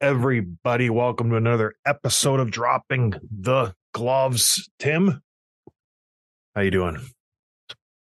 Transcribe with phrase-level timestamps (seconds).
[0.00, 0.90] Everybody.
[0.90, 4.68] Welcome to another episode of Dropping the Gloves.
[4.78, 5.22] Tim,
[6.54, 6.98] how you doing?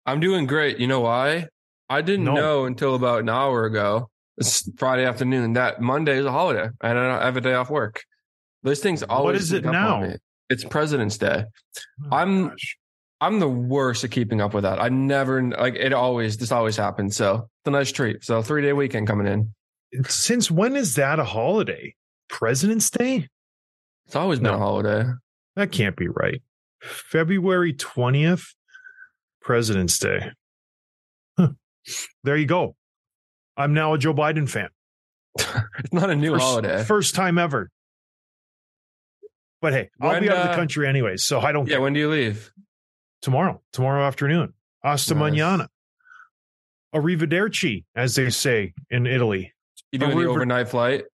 [0.05, 0.77] I'm doing great.
[0.77, 1.47] You know why?
[1.89, 2.35] I didn't No.
[2.35, 6.97] know until about an hour ago, it's Friday afternoon, that Monday is a holiday and
[6.99, 8.03] I don't have a day off work.
[8.63, 10.15] Those things always is it sneak up on now?
[10.49, 11.45] It's President's Day.
[12.11, 12.77] Oh, I'm- gosh.
[13.21, 14.81] I'm the worst at keeping up with that.
[14.81, 15.91] I never like it.
[15.91, 17.17] Always this always happens.
[17.17, 18.23] So it's a nice treat.
[18.23, 19.53] So three day weekend coming in.
[20.07, 21.95] Since when is that a holiday?
[22.29, 23.27] President's Day?
[24.05, 24.55] It's always been No.
[24.55, 25.05] a holiday.
[25.55, 26.41] That can't be right.
[26.81, 28.53] February 20th,
[29.41, 30.31] President's Day.
[31.37, 31.49] Huh.
[32.23, 32.75] There you go.
[33.57, 34.69] I'm now a Joe Biden fan.
[35.79, 36.83] It's not a new First, holiday.
[36.83, 37.69] first time ever.
[39.61, 41.75] But hey, I'll When, be out of the uh, country anyway, so I don't yeah.
[41.75, 41.81] care.
[41.81, 42.51] When do you leave?
[43.21, 44.53] tomorrow, tomorrow afternoon.
[44.83, 45.33] Hasta Nice.
[45.33, 45.67] mañana.
[46.95, 49.53] Arrivederci, as they say in Italy.
[49.91, 51.05] You doing we're- the overnight flight?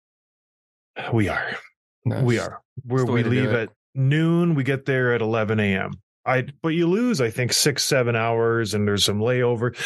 [1.13, 1.57] We are.
[2.05, 2.23] Nice.
[2.23, 2.63] We are.
[2.85, 4.55] We're, That's the way we leave at noon.
[4.55, 5.93] We get there at 11 a.m.
[6.27, 9.77] I, but you lose, I think, six, seven hours, and there's some layover.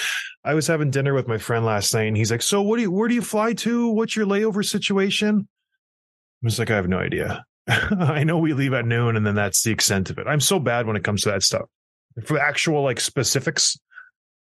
[0.44, 2.82] I was having dinner with my friend last night, and he's like, "So, what do
[2.82, 2.90] you?
[2.92, 3.88] Where do you fly to?
[3.88, 7.44] What's your layover situation?" I was like, "I have no idea.
[7.68, 10.28] I know we leave at noon, and then that's the extent of it.
[10.28, 11.66] I'm so bad when it comes to that stuff.
[12.24, 13.76] For actual like specifics,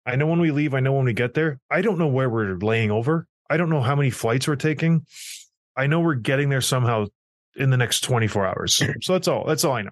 [0.05, 0.75] I know when we leave.
[0.75, 1.61] I know when we get there.
[1.71, 3.27] I don't know where we're laying over.
[3.50, 5.05] I don't know how many flights we're taking.
[5.77, 7.06] I know we're getting there somehow
[7.56, 8.83] in the next 24 hours.
[9.03, 9.44] So that's all.
[9.44, 9.91] That's all I know.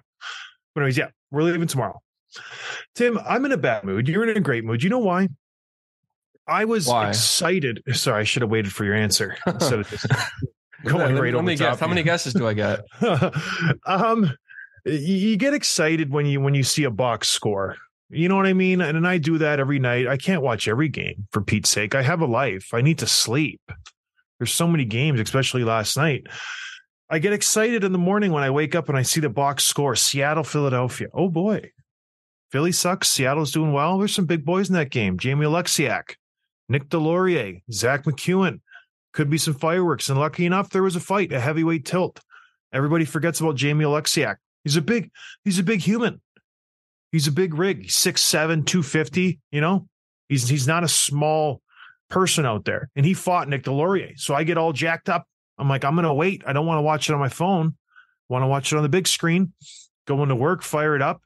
[0.73, 2.01] But anyways, yeah, we're leaving tomorrow.
[2.95, 4.07] Tim, I'm in a bad mood.
[4.07, 4.83] You're in a great mood.
[4.83, 5.27] You know why?
[6.47, 7.09] I was Why?
[7.09, 7.83] excited.
[7.93, 10.07] Sorry, I should have waited for your answer instead of just
[10.83, 11.79] going right over guess.
[11.79, 12.79] How many guesses do I get?
[13.85, 14.31] um,
[14.85, 17.77] you get excited when you when you see a box score.
[18.09, 18.81] You know what I mean?
[18.81, 20.07] And, and I do that every night.
[20.07, 21.93] I can't watch every game for Pete's sake.
[21.93, 22.73] I have a life.
[22.73, 23.61] I need to sleep.
[24.39, 26.25] There's so many games, especially last night.
[27.09, 29.63] I get excited in the morning when I wake up and I see the box
[29.63, 31.07] score: Seattle, Philadelphia.
[31.13, 31.71] Oh boy,
[32.51, 33.09] Philly sucks.
[33.09, 33.97] Seattle's doing well.
[33.97, 35.17] There's some big boys in that game.
[35.17, 36.15] Jamie Oleksiak,
[36.67, 38.61] Nick Deslauriers, Zack MacEwen.
[39.11, 40.09] Could be some fireworks.
[40.09, 42.21] And lucky enough, there was a fight, a heavyweight tilt.
[42.71, 44.35] Everybody forgets about Jamie Oleksiak.
[44.63, 45.09] He's a big,
[45.43, 46.21] he's a big human.
[47.11, 47.83] He's a big rig.
[47.83, 49.87] He's 6'7, 250, you know?
[50.27, 51.61] He's he's not a small
[52.09, 52.89] person out there.
[52.95, 54.19] And he fought Nick Deslauriers.
[54.19, 55.25] So I get all jacked up.
[55.57, 56.43] I'm like, I'm gonna wait.
[56.45, 57.75] I don't want to watch it on my phone.
[58.29, 59.53] Want to watch it on the big screen.
[60.05, 61.21] Going to work, fire it up.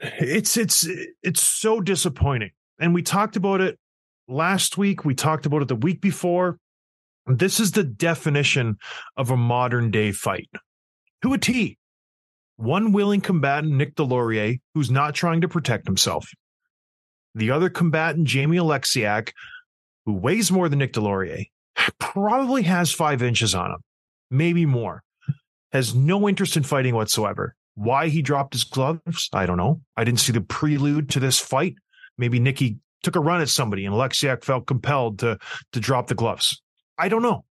[0.00, 0.88] It's it's
[1.22, 2.50] it's so disappointing.
[2.78, 3.78] And we talked about it
[4.28, 5.04] last week.
[5.04, 6.58] We talked about it the week before.
[7.26, 8.78] This is the definition
[9.16, 10.48] of a modern day fight.
[11.22, 11.76] To a T.
[12.60, 16.28] One willing combatant, Nick Deslauriers, who's not trying to protect himself.
[17.34, 19.32] The other combatant, Jamie Oleksiak,
[20.04, 21.46] who weighs more than Nick Deslauriers,
[21.98, 23.78] probably has five inches on him,
[24.30, 25.02] maybe more,
[25.72, 27.54] has no interest in fighting whatsoever.
[27.76, 29.80] Why he dropped his gloves, I don't know.
[29.96, 31.76] I didn't see the prelude to this fight.
[32.18, 35.38] Maybe Nicky took a run at somebody and Oleksiak felt compelled to,
[35.72, 36.60] to drop the gloves.
[36.98, 37.46] I don't know.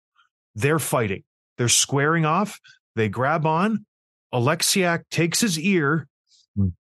[0.53, 1.23] They're fighting.
[1.57, 2.59] They're squaring off.
[2.95, 3.87] They grab on.
[4.33, 6.07] Oleksiak takes his ear,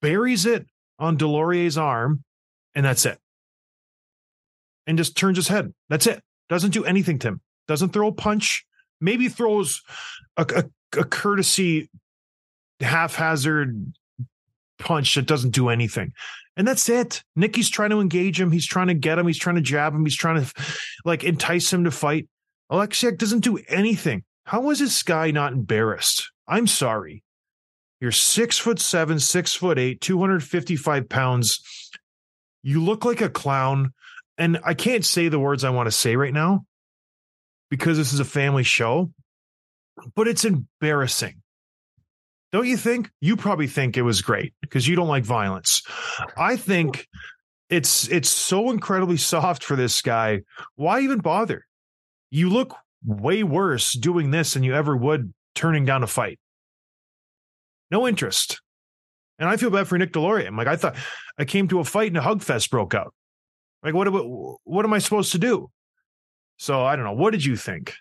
[0.01, 0.65] buries it
[0.99, 2.23] on Deslauriers's arm,
[2.75, 3.17] and that's it.
[4.85, 5.73] And just turns his head.
[5.89, 6.21] That's it.
[6.49, 7.41] Doesn't do anything, to him.
[7.67, 8.65] Doesn't throw a punch.
[9.01, 9.81] Maybe throws
[10.38, 11.89] a, a, a courtesy
[12.79, 13.94] haphazard
[14.79, 16.13] punch that doesn't do anything.
[16.55, 17.23] And that's it.
[17.35, 18.51] Nicky's trying to engage him.
[18.51, 19.27] He's trying to get him.
[19.27, 20.03] He's trying to jab him.
[20.03, 20.53] He's trying to
[21.05, 22.27] like entice him to fight.
[22.71, 24.23] Oleksiak doesn't do anything.
[24.45, 26.31] How is this guy not embarrassed?
[26.47, 27.23] I'm sorry.
[27.99, 31.59] You're six foot seven, six foot eight, 255 pounds.
[32.63, 33.94] You look like a clown.
[34.38, 36.65] And I can't say the words I want to say right now
[37.69, 39.11] because this is a family show,
[40.15, 41.41] but it's embarrassing.
[42.51, 43.09] Don't you think?
[43.19, 45.81] You probably think it was great because you don't like violence.
[46.38, 47.07] I think
[47.69, 50.44] it's it's so incredibly soft for this guy.
[50.75, 51.65] Why even bother?
[52.29, 56.39] You look way worse doing this than you ever would turning down a fight.
[57.91, 58.61] No interest.
[59.39, 60.47] And I feel bad for Nick Deslauriers.
[60.47, 60.95] I'm like, I thought
[61.37, 63.13] I came to a fight and a hug fest broke out.
[63.83, 65.69] Like, what, what, what am I supposed to do?
[66.57, 67.13] So I don't know.
[67.13, 67.93] What did you think?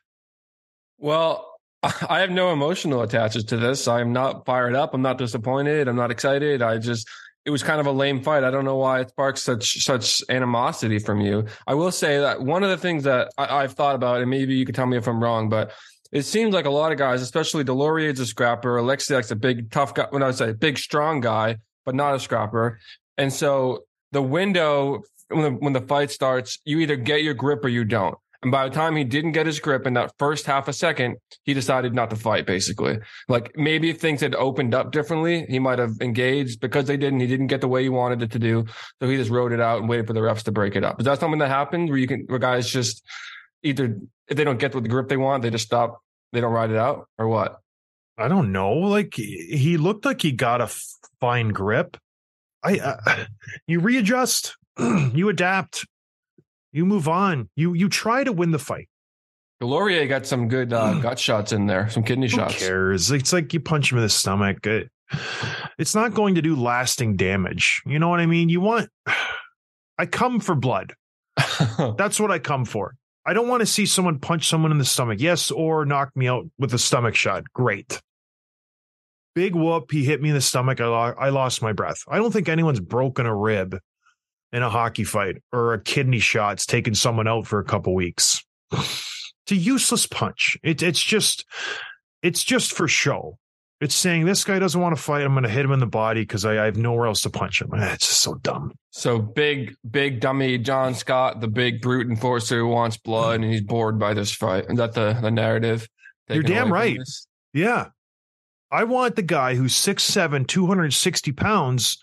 [0.98, 1.52] Well,
[1.82, 3.86] I have no emotional attachments to this.
[3.86, 4.94] I'm not fired up.
[4.94, 5.88] I'm not disappointed.
[5.88, 6.62] I'm not excited.
[6.62, 7.08] I just
[7.44, 8.42] it was kind of a lame fight.
[8.42, 11.46] I don't know why it sparks such such animosity from you.
[11.66, 14.56] I will say that one of the things that I, I've thought about, and maybe
[14.56, 15.72] you can tell me if I'm wrong, but
[16.12, 19.94] it seems like a lot of guys, especially Deslauriers's a scrapper, Oleksiak's a big tough
[19.94, 20.06] guy.
[20.11, 22.79] When I say big strong guy, but not a scrapper,
[23.17, 27.64] and so the window when the, when the fight starts, you either get your grip
[27.64, 28.17] or you don't.
[28.43, 31.17] And by the time he didn't get his grip in that first half a second,
[31.44, 32.99] he decided not to fight, basically.
[33.29, 37.20] Like maybe if things had opened up differently, he might have engaged because they didn't.
[37.20, 38.64] He didn't get the way he wanted it to do.
[39.00, 41.00] So he just wrote it out and waited for the refs to break it up.
[41.00, 43.03] Is that something that happened where you can, where guys just
[43.66, 43.98] either,
[44.28, 46.00] if they don't get the grip they want, they just stop,
[46.32, 47.60] they don't ride it out or what?
[48.18, 48.72] I don't know.
[48.72, 50.70] Like he looked like he got a
[51.20, 51.96] fine grip.
[52.62, 53.24] I, uh,
[53.66, 55.84] you readjust, you adapt
[56.76, 57.48] you move on.
[57.56, 58.88] You you try to win the fight.
[59.62, 62.58] Deslauriers got some good uh, gut shots in there, some kidney Who shots.
[62.58, 63.10] cares?
[63.10, 64.66] It's like you punch him in the stomach.
[64.66, 64.90] It,
[65.78, 67.80] it's not going to do lasting damage.
[67.86, 68.50] You know what I mean?
[68.50, 68.90] You want.
[69.98, 70.92] I come for blood.
[71.96, 72.94] That's what I come for.
[73.26, 75.20] I don't want to see someone punch someone in the stomach.
[75.20, 77.43] Yes, or knock me out with a stomach shot.
[77.52, 78.00] Great.
[79.34, 79.90] Big whoop.
[79.90, 80.81] He hit me in the stomach.
[80.81, 82.05] I, lo- I lost my breath.
[82.08, 83.78] I don't think anyone's broken a rib
[84.52, 88.44] in a hockey fight or a kidney shot's taken someone out for a couple weeks.
[88.73, 90.56] It's a useless punch.
[90.62, 91.44] It, it's just,
[92.22, 93.38] it's just for show.
[93.81, 95.23] It's saying this guy doesn't want to fight.
[95.23, 97.31] I'm going to hit him in the body because I, I have nowhere else to
[97.31, 97.70] punch him.
[97.75, 98.73] It's just so dumb.
[98.90, 103.62] so big, big dummy John Scott, the big brute enforcer who wants blood and he's
[103.62, 104.64] bored by this fight.
[104.70, 105.87] Is that the, the narrative?
[106.28, 106.99] You're damn right.
[107.52, 107.88] Yeah.
[108.70, 111.99] I want the guy who's 6'7, 260 pounds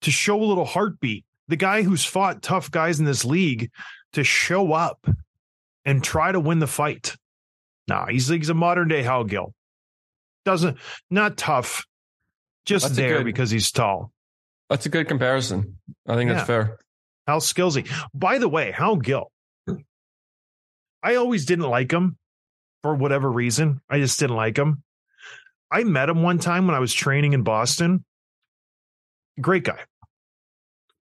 [0.00, 1.24] to show a little heartbeat.
[1.48, 3.70] The guy who's fought tough guys in this league
[4.14, 5.06] to show up
[5.84, 7.16] and try to win the fight.
[7.88, 9.54] Nah, he's, he's a modern day Hal Gill.
[10.44, 10.78] Doesn't,
[11.10, 11.86] not tough,
[12.66, 14.12] just That's there good- because he's tall.
[14.68, 15.78] That's a good comparison.
[16.08, 16.34] I think Yeah.
[16.34, 16.78] that's fair.
[17.26, 17.88] Hal Skillsy.
[18.14, 19.30] By the way, Hal Gill.
[21.02, 22.16] I always didn't like him
[22.82, 23.80] for whatever reason.
[23.90, 24.82] I just didn't like him.
[25.70, 28.04] I met him one time when I was training in Boston.
[29.40, 29.80] Great guy.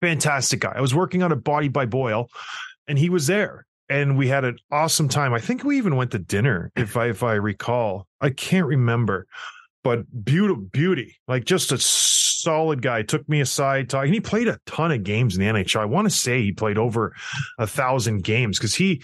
[0.01, 0.73] Fantastic guy.
[0.75, 2.29] I was working on a body by Boyle
[2.87, 5.33] and he was there and we had an awesome time.
[5.33, 8.07] I think we even went to dinner if I if I recall.
[8.21, 9.27] I can't remember.
[9.83, 11.17] But beauty beauty.
[11.27, 14.13] Like just a solid guy took me aside talking.
[14.13, 15.79] He played a ton of games in the NHL.
[15.79, 17.13] I want to say he played over
[17.57, 19.01] a thousand games because he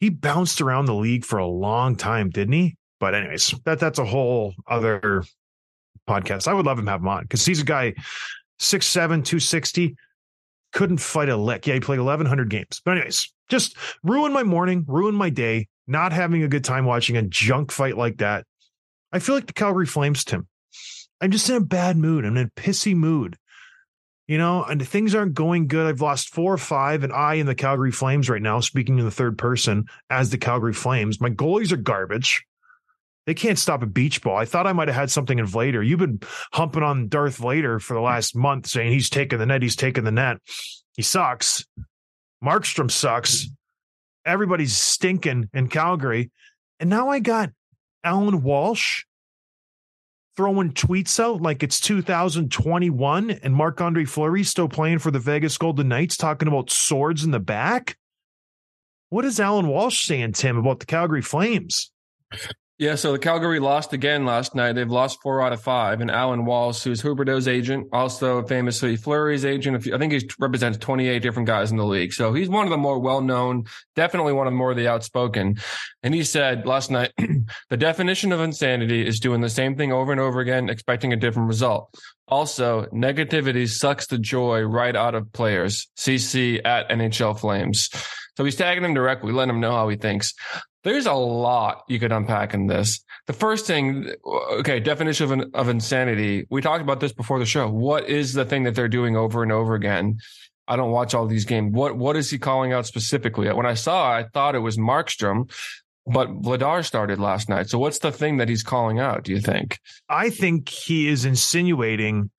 [0.00, 2.76] he bounced around the league for a long time, didn't he?
[2.98, 5.24] But anyways, that that's a whole other
[6.08, 6.48] podcast.
[6.48, 7.94] I would love him to have him on because he's a guy
[8.60, 8.94] 6'7,
[9.24, 9.96] 260,
[10.72, 11.66] couldn't fight a lick.
[11.66, 12.80] Yeah, he played 1,100 games.
[12.84, 17.16] But anyways, just ruin my morning, ruin my day, not having a good time watching
[17.16, 18.46] a junk fight like that.
[19.12, 20.48] I feel like the Calgary Flames, Tim.
[21.20, 22.24] I'm just in a bad mood.
[22.24, 23.36] I'm in a pissy mood.
[24.26, 25.86] You know, and things aren't going good.
[25.86, 29.04] I've lost four or five, and I in the Calgary Flames right now, speaking in
[29.04, 31.20] the third person as the Calgary Flames.
[31.20, 32.42] My goalies are garbage.
[33.26, 34.36] They can't stop a beach ball.
[34.36, 35.86] I thought I might have had something in Vladar.
[35.86, 36.20] You've been
[36.52, 40.04] humping on Darth Vladar for the last month, saying he's taking the net, he's taking
[40.04, 40.38] the net.
[40.96, 41.66] He sucks.
[42.42, 43.48] Markstrom sucks.
[44.24, 46.30] Everybody's stinking in Calgary.
[46.80, 47.50] And now I got
[48.04, 49.04] Alan Walsh
[50.36, 55.58] throwing tweets out like it's 2021 and Marc Andre Fleury still playing for the Vegas
[55.58, 57.96] Golden Knights, talking about swords in the back.
[59.10, 61.90] What is Alan Walsh saying, Tim, about the Calgary Flames?
[62.82, 64.72] Yeah, so the Calgary lost again last night.
[64.72, 66.00] They've lost four out of five.
[66.00, 69.86] And Alan Walsh, who's Huberdeau's agent, also famously Fleury's agent.
[69.94, 72.12] I think he represents 28 different guys in the league.
[72.12, 74.88] So he's one of the more well known, definitely one of the more of the
[74.88, 75.58] outspoken.
[76.02, 77.12] And he said last night,
[77.70, 81.16] the definition of insanity is doing the same thing over and over again, expecting a
[81.16, 81.94] different result.
[82.26, 85.88] Also, negativity sucks the joy right out of players.
[85.96, 87.90] CC at NHL Flames.
[88.36, 90.34] So he's tagging him directly, letting him know how he thinks.
[90.84, 93.04] There's a lot you could unpack in this.
[93.26, 96.46] The first thing, okay, definition of, of insanity.
[96.50, 97.68] We talked about this before the show.
[97.68, 100.18] What is the thing that they're doing over and over again?
[100.66, 101.72] I don't watch all these games.
[101.72, 103.52] What what is he calling out specifically?
[103.52, 105.50] When I saw, I thought it was Markstrom,
[106.06, 107.68] but Vladar started last night.
[107.68, 109.24] So what's the thing that he's calling out?
[109.24, 109.78] Do you think?
[110.08, 112.30] I think he is insinuating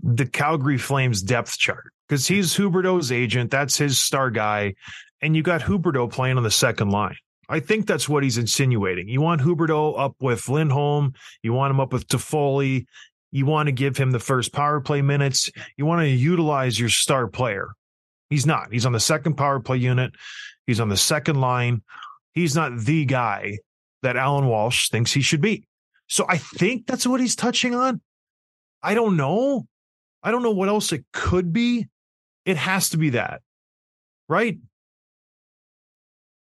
[0.00, 3.50] the Calgary Flames depth chart because he's Huberdeau's agent.
[3.50, 4.74] That's his star guy.
[5.22, 7.16] And you got Huberdeau playing on the second line.
[7.48, 9.08] I think that's what he's insinuating.
[9.08, 11.14] You want Huberdeau up with Lindholm.
[11.42, 12.86] You want him up with Toffoli.
[13.30, 15.50] You want to give him the first power play minutes.
[15.76, 17.68] You want to utilize your star player.
[18.30, 18.72] He's not.
[18.72, 20.12] He's on the second power play unit.
[20.66, 21.82] He's on the second line.
[22.32, 23.58] He's not the guy
[24.02, 25.66] that Alan Walsh thinks he should be.
[26.08, 28.00] So I think that's what he's touching on.
[28.82, 29.66] I don't know.
[30.22, 31.86] I don't know what else it could be.
[32.44, 33.42] It has to be that,
[34.28, 34.58] right?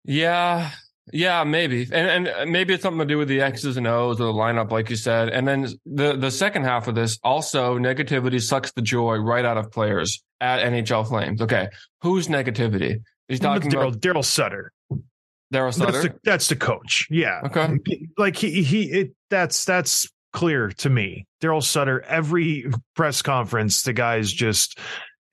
[0.05, 0.71] Yeah,
[1.11, 4.21] yeah, maybe, and and uh, maybe it's something to do with the X's and O's
[4.21, 5.29] or the lineup, like you said.
[5.29, 9.57] And then the the second half of this also negativity sucks the joy right out
[9.57, 11.41] of players at NHL Flames.
[11.41, 11.67] Okay,
[12.01, 13.01] who's negativity?
[13.27, 14.71] He's talking Daryl about Daryl Sutter.
[15.53, 16.01] Daryl That's Sutter.
[16.01, 17.07] the, that's the coach.
[17.11, 17.41] Yeah.
[17.45, 17.77] Okay.
[18.17, 21.27] Like he he it that's that's clear to me.
[21.41, 24.79] Daryl Sutter, every press conference, the guy's just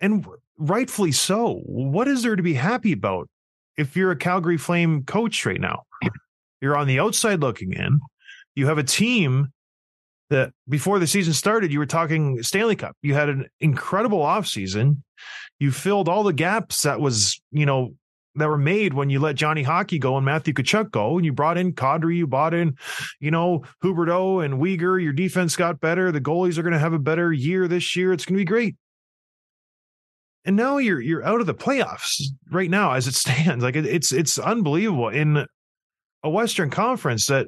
[0.00, 0.26] and
[0.58, 1.60] rightfully so.
[1.64, 3.28] What is there to be happy about
[3.76, 5.84] if you're a Calgary Flame coach right now?
[6.60, 8.00] You're on the outside looking in.
[8.54, 9.52] You have a team
[10.28, 12.96] that before the season started, you were talking Stanley Cup.
[13.02, 15.02] You had an incredible offseason.
[15.58, 17.94] You filled all the gaps that was, you know,
[18.36, 21.32] that were made when you let Johnny Hockey go and Matthew Tkachuk go, and you
[21.32, 22.76] brought in Kadri, you bought in,
[23.18, 25.02] you know, Huberdeau and Weegar.
[25.02, 26.12] Your defense got better.
[26.12, 28.12] The goalies are going to have a better year this year.
[28.12, 28.76] It's going to be great.
[30.44, 33.62] And now you're you're out of the playoffs right now as it stands.
[33.62, 35.46] Like it, it's it's unbelievable in
[36.22, 37.46] a Western Conference that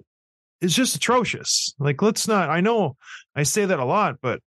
[0.61, 1.75] is just atrocious.
[1.79, 2.51] Like let's not.
[2.51, 2.97] I know
[3.35, 4.41] I say that a lot, but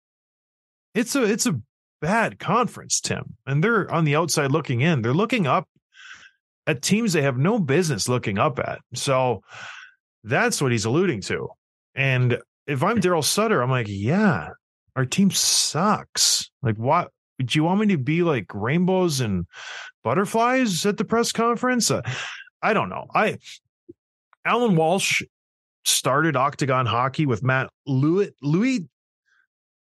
[0.93, 1.59] it's a it's a
[2.01, 3.35] bad conference, Tim.
[3.45, 5.01] And they're on the outside looking in.
[5.01, 5.67] They're looking up
[6.67, 8.79] at teams they have no business looking up at.
[8.93, 9.41] So
[10.23, 11.49] that's what he's alluding to.
[11.95, 13.01] And if I'm hmm.
[13.01, 14.49] Daryl Sutter, I'm like, yeah,
[14.95, 16.49] our team sucks.
[16.61, 17.11] Like, what?
[17.45, 19.45] Do you want me to be like rainbows and
[20.03, 21.91] butterflies at the press conference?
[21.91, 22.01] Uh,
[22.61, 23.07] I don't know.
[23.13, 23.37] I
[24.45, 25.21] Alan Walsh
[25.85, 28.87] started Octagon Hockey with Matt Louis, Louis,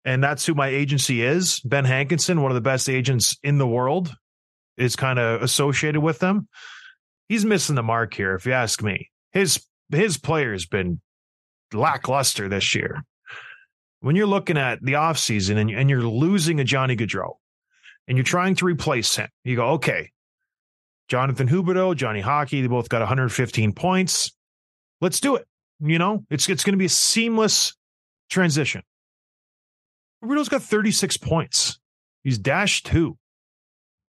[0.05, 1.61] and that's who my agency is.
[1.61, 4.15] Ben Hankinson, one of the best agents in the world,
[4.77, 6.49] is kind of associated with them.
[7.29, 9.11] He's missing the mark here, if you ask me.
[9.33, 11.01] His his player's been
[11.73, 13.03] lackluster this year.
[14.01, 17.35] When you're looking at the offseason and, and you're losing a Johnny Gaudreau
[18.07, 20.13] and you're trying to replace him, you go, okay,
[21.09, 24.33] Jonathan Huberdeau, Johnny Hockey, they both got 115 points.
[25.01, 25.47] Let's do it.
[25.81, 27.75] You know, it's it's going to be a seamless
[28.31, 28.83] transition.
[30.25, 31.79] Huberdeau's got 36 points.
[32.25, 33.19] He's dashed two.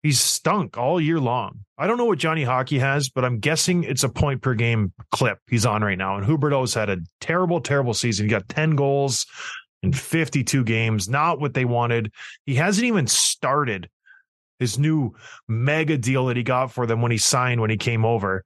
[0.02, 1.64] He's stunk all year long.
[1.76, 4.92] I don't know what Johnny Hockey has, but I'm guessing it's a point per game
[5.10, 6.16] clip he's on right now.
[6.16, 8.26] And Huberdeau's had a terrible, terrible season.
[8.26, 9.26] He got 10 goals
[9.82, 12.12] in 52 games, not what they wanted.
[12.46, 13.88] He hasn't even started
[14.58, 15.14] his new
[15.46, 18.44] mega deal that he got for them when he signed when he came over.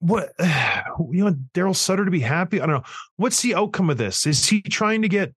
[0.00, 2.60] What you want Daryl Sutter to be happy?
[2.60, 2.90] I don't know.
[3.16, 4.26] What's the outcome of this?
[4.26, 5.34] Is he trying to get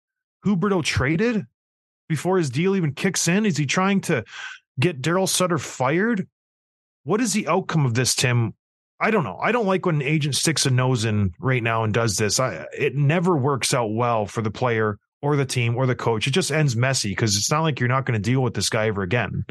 [0.47, 1.45] Huberdeau traded
[2.09, 3.47] before his deal even kicks in?
[3.47, 4.25] Is he trying to
[4.78, 6.28] get Daryl Sutter fired?
[7.04, 8.54] What is the outcome of this, Tim?
[9.03, 9.37] I don't know.
[9.43, 12.39] I don't like when an agent sticks a nose in right now and does this.
[12.39, 16.27] I it never works out well for the player or the team or the coach.
[16.27, 18.69] It just ends messy because it's not like you're not going to deal with this
[18.69, 19.45] guy ever again.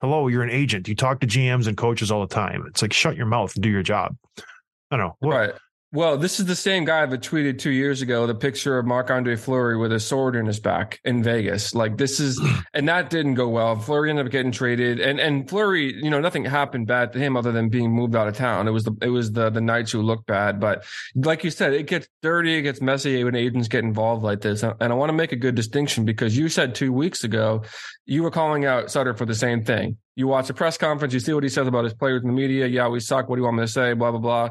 [0.00, 0.86] Hello, you're an agent.
[0.88, 2.64] You talk to GMs and coaches all the time.
[2.68, 4.16] It's like shut your mouth and do your job.
[4.38, 5.16] I don't know.
[5.18, 5.52] What- Right.
[5.94, 9.10] Well, this is the same guy that tweeted two years ago the picture of Marc
[9.10, 11.74] Andre Fleury with a sword in his back in Vegas.
[11.74, 12.40] Like this is,
[12.72, 13.76] and that didn't go well.
[13.76, 17.36] Fleury ended up getting traded, and and Fleury, you know, nothing happened bad to him
[17.36, 18.68] other than being moved out of town.
[18.68, 20.82] It was the it was the the Knights who looked bad, but
[21.14, 24.62] like you said, it gets dirty, it gets messy when agents get involved like this.
[24.62, 27.64] And I want to make a good distinction because you said two weeks ago
[28.06, 29.98] you were calling out Sutter for the same thing.
[30.14, 32.34] You watch a press conference, you see what he says about his players in the
[32.34, 32.66] media.
[32.66, 33.28] Yeah, we suck.
[33.28, 33.92] What do you want me to say?
[33.92, 34.48] Blah blah blah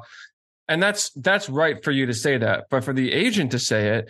[0.72, 2.68] And that's that's right for you to say that.
[2.70, 4.10] But for the agent to say it,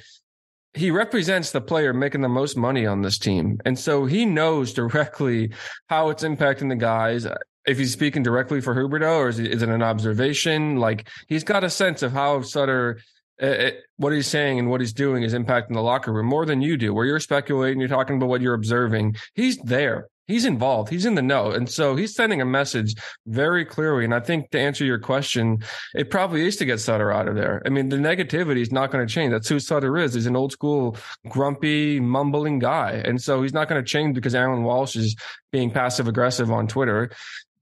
[0.75, 3.59] he represents the player making the most money on this team.
[3.65, 5.53] And so he knows directly
[5.87, 7.25] how it's impacting the guys.
[7.65, 10.77] If he's speaking directly for Huberdeau or is it, an observation?
[10.77, 12.99] Like he's got a sense of how Sutter,
[13.41, 16.45] uh, uh, what he's saying and what he's doing is impacting the locker room more
[16.45, 19.15] than you do, where you're speculating, you're talking about what you're observing.
[19.33, 20.09] He's there.
[20.31, 20.89] He's involved.
[20.89, 21.51] He's in the know.
[21.51, 22.95] And so he's sending a message
[23.27, 24.05] very clearly.
[24.05, 27.35] And I think to answer your question, it probably is to get Sutter out of
[27.35, 27.61] there.
[27.65, 29.31] I mean, the negativity is not going to change.
[29.31, 30.13] That's who Sutter is.
[30.13, 30.97] He's an old school,
[31.27, 33.01] grumpy, mumbling guy.
[33.05, 35.15] And so he's not going to change because Aaron Walsh is
[35.51, 37.11] being passive aggressive on Twitter.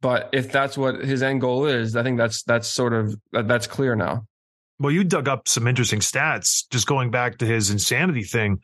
[0.02, 3.68] But if that's what his end goal is, I think that's that's sort of that's
[3.68, 4.26] clear now.
[4.80, 8.62] Well, you dug up some interesting stats just going back to his insanity thing.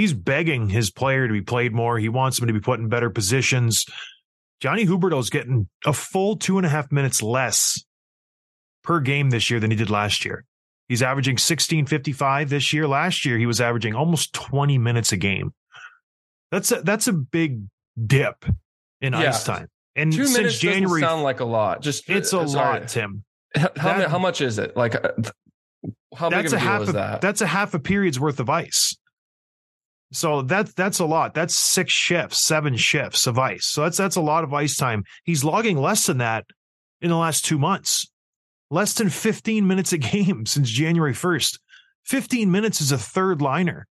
[0.00, 1.98] He's begging his player to be played more.
[1.98, 3.84] He wants him to be put in better positions.
[4.62, 7.84] Johnny Huberdeau's getting a full two and a half minutes less
[8.82, 10.46] per game this year than he did last year.
[10.88, 12.88] He's averaging 1655 this year.
[12.88, 15.52] Last year, he was averaging almost 20 minutes a game.
[16.50, 17.64] That's a, that's a big
[18.02, 18.46] dip
[19.02, 19.28] in Yeah.
[19.28, 19.68] ice time.
[19.96, 21.82] And Two since minutes January, doesn't sound like a lot.
[21.82, 22.80] Just it's a uh, sorry.
[22.80, 23.22] lot, Tim.
[23.54, 24.78] How, That- how much is it?
[24.78, 25.10] Like, uh,
[26.16, 27.20] how big of a a deal half is a, that?
[27.20, 28.96] that's a half a period's worth of ice.
[30.12, 31.34] So that's that's a lot.
[31.34, 33.66] That's six shifts, seven shifts of ice.
[33.66, 35.04] So that's that's a lot of ice time.
[35.24, 36.46] He's logging less than that
[37.00, 38.10] in the last two months.
[38.72, 41.58] Less than 15 minutes a game since January 1st.
[42.04, 43.86] 15 minutes is a third liner.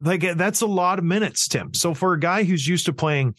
[0.00, 1.74] Like uh, that's a lot of minutes, Tim.
[1.74, 3.34] So for a guy who's used to playing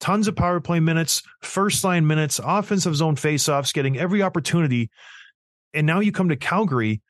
[0.00, 4.90] tons of power play minutes, first line minutes, offensive zone faceoffs, getting every opportunity,
[5.72, 7.00] and now you come to Calgary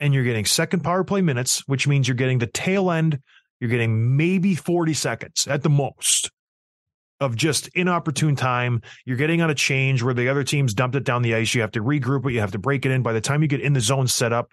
[0.00, 3.20] and you're getting second power play minutes, which means you're getting the tail end.
[3.62, 6.32] You're getting maybe 40 seconds at the most
[7.20, 8.82] of just inopportune time.
[9.04, 11.54] You're getting on a change where the other team's dumped it down the ice.
[11.54, 12.32] You have to regroup it.
[12.32, 13.04] You have to break it in.
[13.04, 14.52] By the time you get in the zone set up,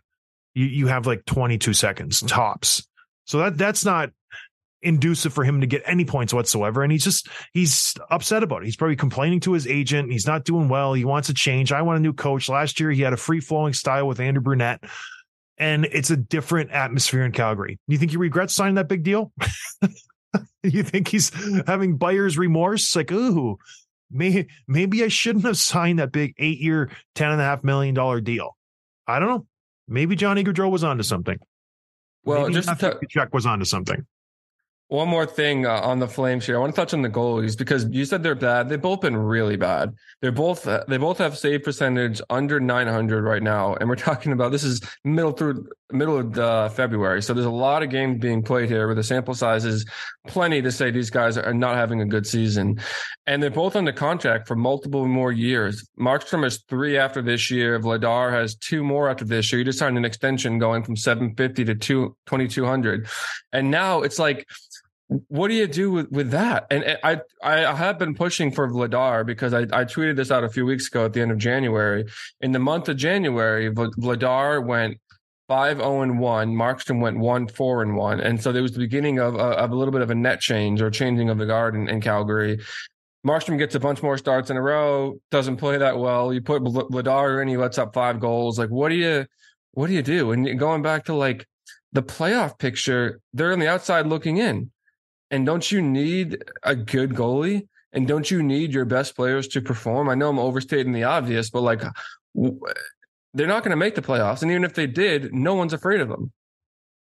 [0.54, 2.88] you, you have like 22 seconds tops.
[3.26, 4.12] So that that's not
[4.84, 6.84] inducive for him to get any points whatsoever.
[6.84, 8.66] And he's just he's upset about it.
[8.66, 10.12] He's probably complaining to his agent.
[10.12, 10.94] He's not doing well.
[10.94, 11.72] He wants a change.
[11.72, 12.48] I want a new coach.
[12.48, 14.84] Last year he had a free flowing style with Andrew Brunette.
[15.60, 17.80] And it's a different atmosphere in Calgary.
[17.88, 19.34] You think he regrets signing that big deal?
[20.64, 21.32] you think he's
[21.68, 22.96] having buyer's remorse?
[22.96, 23.58] Like, ooh,
[24.10, 27.94] may, maybe I shouldn't have signed that big eight year, ten and a half million
[27.94, 28.56] dollar deal.
[29.06, 29.46] I don't know.
[29.88, 31.38] Maybe Johnny Gaudreau was onto something.
[32.24, 34.06] well, maybe just to, Tkachuk was onto something.
[34.90, 36.56] One more thing uh, on the Flames here.
[36.56, 38.70] I want to touch on the goalies because you said they're bad.
[38.70, 39.94] They've both been really bad.
[40.20, 44.32] They're both uh, they both have save percentage under 900 right now, and we're talking
[44.32, 47.22] about this is middle through middle of uh, February.
[47.22, 49.86] So there's a lot of games being played here where the sample size is
[50.28, 52.80] plenty to say these guys are not having a good season,
[53.28, 55.88] and they're both under contract for multiple more years.
[56.00, 57.80] Markstrom has three after this year.
[57.80, 59.60] Vladar has two more after this year.
[59.60, 63.08] He just signed an extension going from 750 to two, 2200,
[63.54, 64.48] and now it's like
[65.28, 66.68] what do you do with, with that?
[66.70, 70.50] And I I have been pushing for Vladar because I, I tweeted this out a
[70.50, 72.06] few weeks ago at the end of January.
[72.42, 74.98] In the month of January, Vladar went
[75.48, 76.54] five zero and one.
[76.54, 79.72] Markstrom went one four and one, and so there was the beginning of a, of
[79.72, 82.60] a little bit of a net change or changing of the guard in, in Calgary.
[83.26, 86.32] Markstrom gets a bunch more starts in a row, doesn't play that well.
[86.32, 88.60] You put Vladar in, he lets up five goals.
[88.60, 89.26] Like, what do you
[89.72, 90.32] what do you do?
[90.32, 91.48] And going back to like
[91.94, 94.70] the playoff picture, they're on the outside looking in.
[95.32, 97.68] And don't you need a good goalie?
[97.92, 100.10] And don't you need your best players to perform?
[100.10, 101.82] I know I'm overstating the obvious, but like
[103.34, 104.42] they're not going to make the playoffs.
[104.42, 106.32] And even if they did, no one's afraid of them.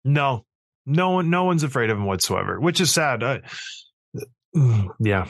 [0.04, 0.46] No,
[0.86, 3.24] no one, no one's afraid of him whatsoever, which is sad.
[5.00, 5.30] Yeah,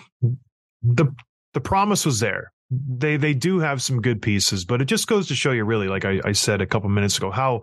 [0.82, 1.14] the
[1.54, 2.52] the promise was there.
[2.72, 5.88] They they do have some good pieces, but it just goes to show you, really,
[5.88, 7.62] like I, I said a couple minutes ago, how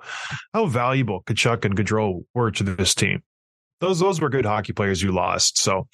[0.54, 3.24] how valuable Tkachuk and Gaudreau were to this team.
[3.80, 5.58] Those those were good hockey players you lost.
[5.58, 5.86] So,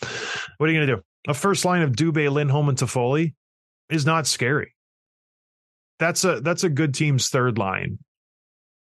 [0.58, 1.02] what are you gonna do?
[1.28, 3.34] A first line of Dubé, Lindholm, and Toffoli
[3.90, 4.74] is not scary.
[5.98, 7.98] That's a that's a good team's third line,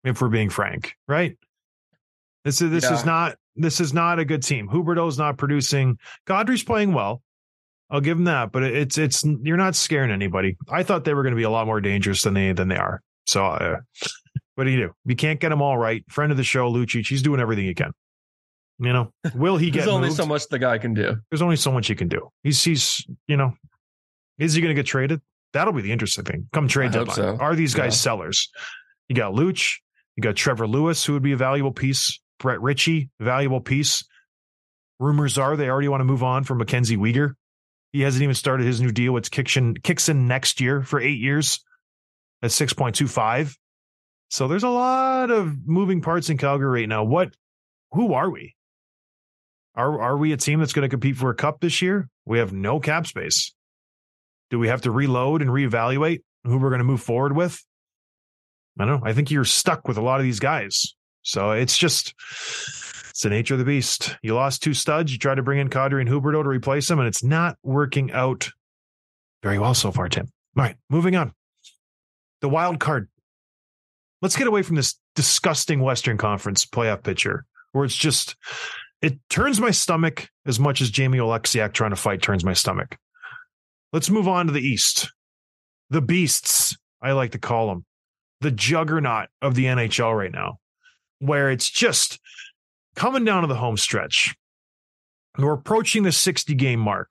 [0.03, 1.37] if we're being frank, right?
[2.43, 2.93] This is this Yeah.
[2.93, 4.67] is not this is not a good team.
[4.69, 5.97] Huberdeau's not producing.
[6.27, 7.21] Kadri's playing well.
[7.89, 10.57] I'll give him that, but it's it's you're not scaring anybody.
[10.69, 12.77] I thought they were going to be a lot more dangerous than they than they
[12.77, 13.01] are.
[13.27, 13.77] So, uh,
[14.55, 14.91] what do you do?
[15.05, 16.03] You can't get them all right.
[16.09, 17.91] Friend of the show, Lucic, he's doing everything he can.
[18.79, 20.17] You know, will he get There's only moved?
[20.17, 21.15] so much the guy can do.
[21.31, 22.29] There's only so much he can do.
[22.43, 23.53] He's he's you know,
[24.37, 25.21] is he going to get traded?
[25.53, 26.49] That'll be the interesting thing.
[26.51, 27.37] Come trade I deadline, so.
[27.39, 27.97] are these guys Yeah.
[28.01, 28.49] sellers?
[29.07, 29.75] You got Luch,
[30.17, 32.19] you got Trevor Lewis, who would be a valuable piece.
[32.39, 34.03] Brett Ritchie, valuable piece.
[34.99, 37.33] Rumors are they already want to move on from Mackenzie Weegar.
[37.93, 39.15] He hasn't even started his new deal.
[39.15, 41.63] It's Kixon, Kixon next year for eight years.
[42.41, 43.55] at 6.25.
[44.29, 47.03] So there's a lot of moving parts in Calgary right now.
[47.05, 47.33] What
[47.91, 48.54] who are we?
[49.75, 52.07] Are are we a team that's going to compete for a cup this year?
[52.25, 53.53] We have no cap space.
[54.49, 57.61] Do we have to reload and reevaluate who we're going to move forward with?
[58.79, 59.07] I don't know.
[59.07, 60.95] I think you're stuck with a lot of these guys.
[61.23, 62.13] So it's just
[63.09, 64.17] it's the nature of the beast.
[64.21, 65.11] You lost two studs.
[65.11, 68.11] You try to bring in Kadri and Huberdeau to replace them, and it's not working
[68.11, 68.49] out
[69.41, 70.27] very well so far, Tim.
[70.57, 71.33] All right, moving on.
[72.41, 73.09] The wild card.
[74.21, 78.35] Let's get away from this disgusting Western Conference playoff picture where it's just
[79.01, 82.97] it turns my stomach as much as Jamie Oleksiak trying to fight turns my stomach.
[83.93, 85.11] Let's move on to the East.
[85.89, 87.85] The beasts, I like to call them,
[88.41, 90.59] the juggernaut of the NHL right now,
[91.19, 92.19] where it's just
[92.95, 94.35] coming down to the home stretch.
[95.37, 97.09] We're approaching the 60 game mark.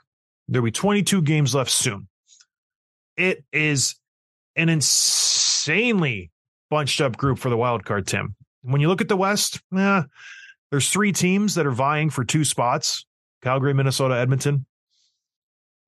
[0.48, 2.08] There'll be 22 games left soon.
[3.16, 3.96] It is
[4.56, 6.30] an insanely
[6.70, 8.34] bunched up group for the wild card, Tim.
[8.62, 10.02] When you look at the West, eh,
[10.70, 13.06] there's three teams that are vying for two spots:
[13.42, 14.66] Calgary, Minnesota, Edmonton.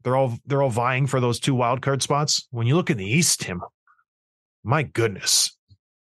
[0.05, 2.47] They're all they're all vying for those two wild card spots.
[2.51, 3.61] When you look in the East, Tim,
[4.63, 5.57] my goodness,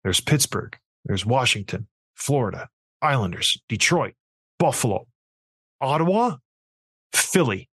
[0.02, 2.68] there's Pittsburgh, there's Washington, Florida,
[3.00, 4.14] Islanders, Detroit,
[4.58, 5.06] Buffalo,
[5.80, 6.36] Ottawa,
[7.12, 7.68] Philly.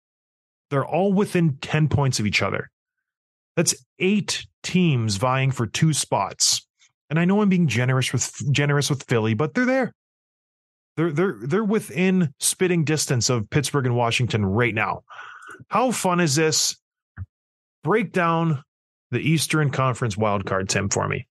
[0.70, 2.70] They're all within 10 points of each other.
[3.56, 6.66] That's eight teams vying for two spots.
[7.10, 9.94] And I know I'm being generous with generous with Philly, but they're there.
[11.00, 15.04] They're they're they're within spitting distance of Pittsburgh and Washington right now.
[15.70, 16.76] How fun is this?
[17.86, 18.66] Break down
[19.10, 21.26] the Eastern Conference wildcard, Tim, for me.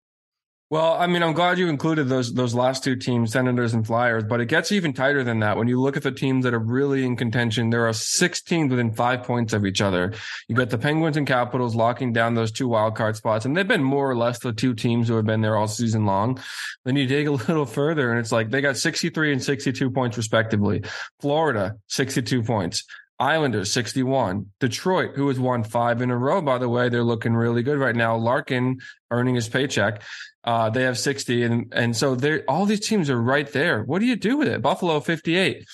[0.71, 4.25] Well, I mean, I'm glad you included those those last two teams, Senators and Flyers,
[4.25, 5.57] but it gets even tighter than that.
[5.57, 8.71] When you look at the teams that are really in contention, there are six teams
[8.71, 10.13] within five points of each other.
[10.47, 13.67] You got the Penguins and Capitals locking down those two wild card spots, and they've
[13.67, 16.39] been more or less the two teams who have been there all season long.
[16.85, 20.19] Then you dig a little further, and it's like they got 63 and 62 points
[20.19, 20.83] respectively.
[21.19, 22.85] Florida, 62 points.
[23.19, 24.47] Islanders 61.
[24.61, 27.79] Detroit, who has won five in a row, by the way, they're looking really good
[27.79, 28.17] right now.
[28.17, 28.79] Larkin
[29.11, 30.03] earning his paycheck.
[30.45, 31.43] Uh, they have 60.
[31.43, 33.83] And, and so they're, all these teams are right there.
[33.83, 34.63] What do you do with it?
[34.63, 35.65] Buffalo 58.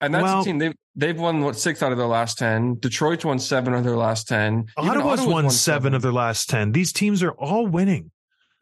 [0.00, 2.78] And that's Well- a team they've, they've won what six out of their last 10.
[2.78, 4.66] Detroit's won seven of their last 10.
[4.78, 6.72] Even Ottawa's Ottawa's won seven of their last 10.
[6.72, 8.10] These teams are all winning.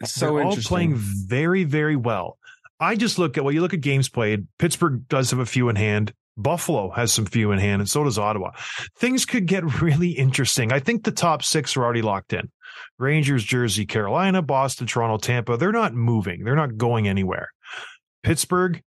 [0.00, 2.38] It's so They're all playing very, very well.
[2.78, 4.46] I just look at well, you look at games played.
[4.58, 6.12] Pittsburgh does have a few in hand.
[6.36, 8.52] Buffalo has some few in hand, and so does Ottawa.
[8.98, 10.72] Things could get really interesting.
[10.72, 12.50] I think the top six are already locked in.
[12.98, 15.56] Rangers, Jersey, Carolina, Boston, Toronto, Tampa.
[15.56, 16.44] They're not moving.
[16.44, 17.48] They're not going anywhere.
[18.22, 18.82] Pittsburgh,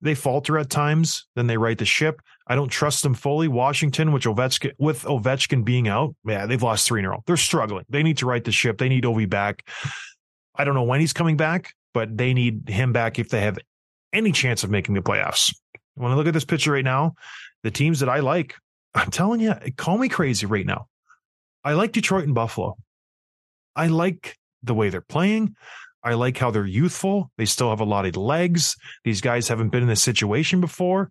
[0.00, 1.26] they falter at times.
[1.34, 2.20] Then they right the ship.
[2.46, 3.48] I don't trust them fully.
[3.48, 7.22] Washington, which Ovechkin with Ovechkin being out, yeah, they've lost three in a row.
[7.26, 7.84] They're struggling.
[7.88, 8.78] They need to right the ship.
[8.78, 9.68] They need Ovi back.
[10.54, 13.58] I don't know when he's coming back, but they need him back if they have
[14.12, 15.54] any chance of making the playoffs.
[15.96, 17.14] When I look at this picture right now,
[17.62, 18.54] the teams that I like,
[18.94, 20.86] I'm telling you, call me crazy right now.
[21.64, 22.76] I like Detroit and Buffalo.
[23.74, 25.56] I like the way they're playing.
[26.02, 27.30] I like how they're youthful.
[27.36, 28.76] They still have a lot of legs.
[29.04, 31.10] These guys haven't been in this situation before,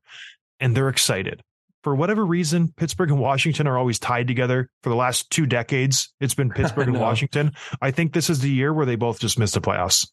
[0.60, 1.42] and they're excited.
[1.84, 6.14] For whatever reason, Pittsburgh and Washington are always tied together for the last two decades.
[6.22, 7.00] It's been Pittsburgh and.
[7.00, 7.52] Washington.
[7.82, 10.08] I think this is the year where they both just missed the playoffs.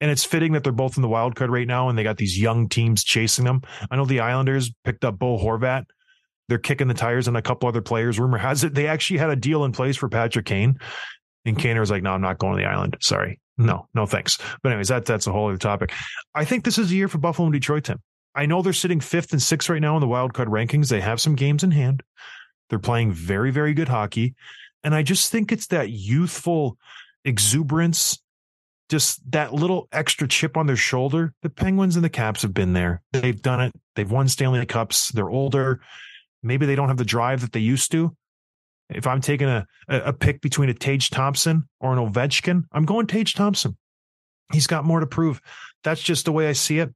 [0.00, 2.18] And it's fitting that they're both in the wild card right now and they got
[2.18, 3.62] these young teams chasing them.
[3.90, 5.86] I know the Islanders picked up Bo Horvat.
[6.48, 8.18] They're kicking the tires on a couple other players.
[8.18, 10.78] Rumor has it they actually had a deal in place for Patrick Kane.
[11.44, 12.96] And Kaner was like, no, I'm not going to the island.
[13.00, 13.40] Sorry.
[13.56, 14.38] No, no thanks.
[14.62, 15.92] But anyways, that that's a whole other topic.
[16.34, 18.00] I think this is the year for Buffalo and Detroit, Tim.
[18.34, 20.88] I know they're sitting fifth and sixth right now in the wild card rankings.
[20.88, 22.04] They have some games in hand.
[22.70, 24.34] They're playing very, very good hockey.
[24.84, 26.78] And I just think it's that youthful
[27.24, 28.22] exuberance,
[28.88, 31.34] just that little extra chip on their shoulder.
[31.42, 33.02] The Penguins and the Caps have been there.
[33.12, 33.72] They've done it.
[33.96, 35.12] They've won Stanley Cups.
[35.12, 35.80] They're older.
[36.42, 38.16] Maybe they don't have the drive that they used to.
[38.88, 43.06] If I'm taking a, a pick between a Tage Thompson or an Ovechkin, I'm going
[43.06, 43.76] Tage Thompson.
[44.52, 45.42] He's got more to prove.
[45.84, 46.90] That's just the way I see it.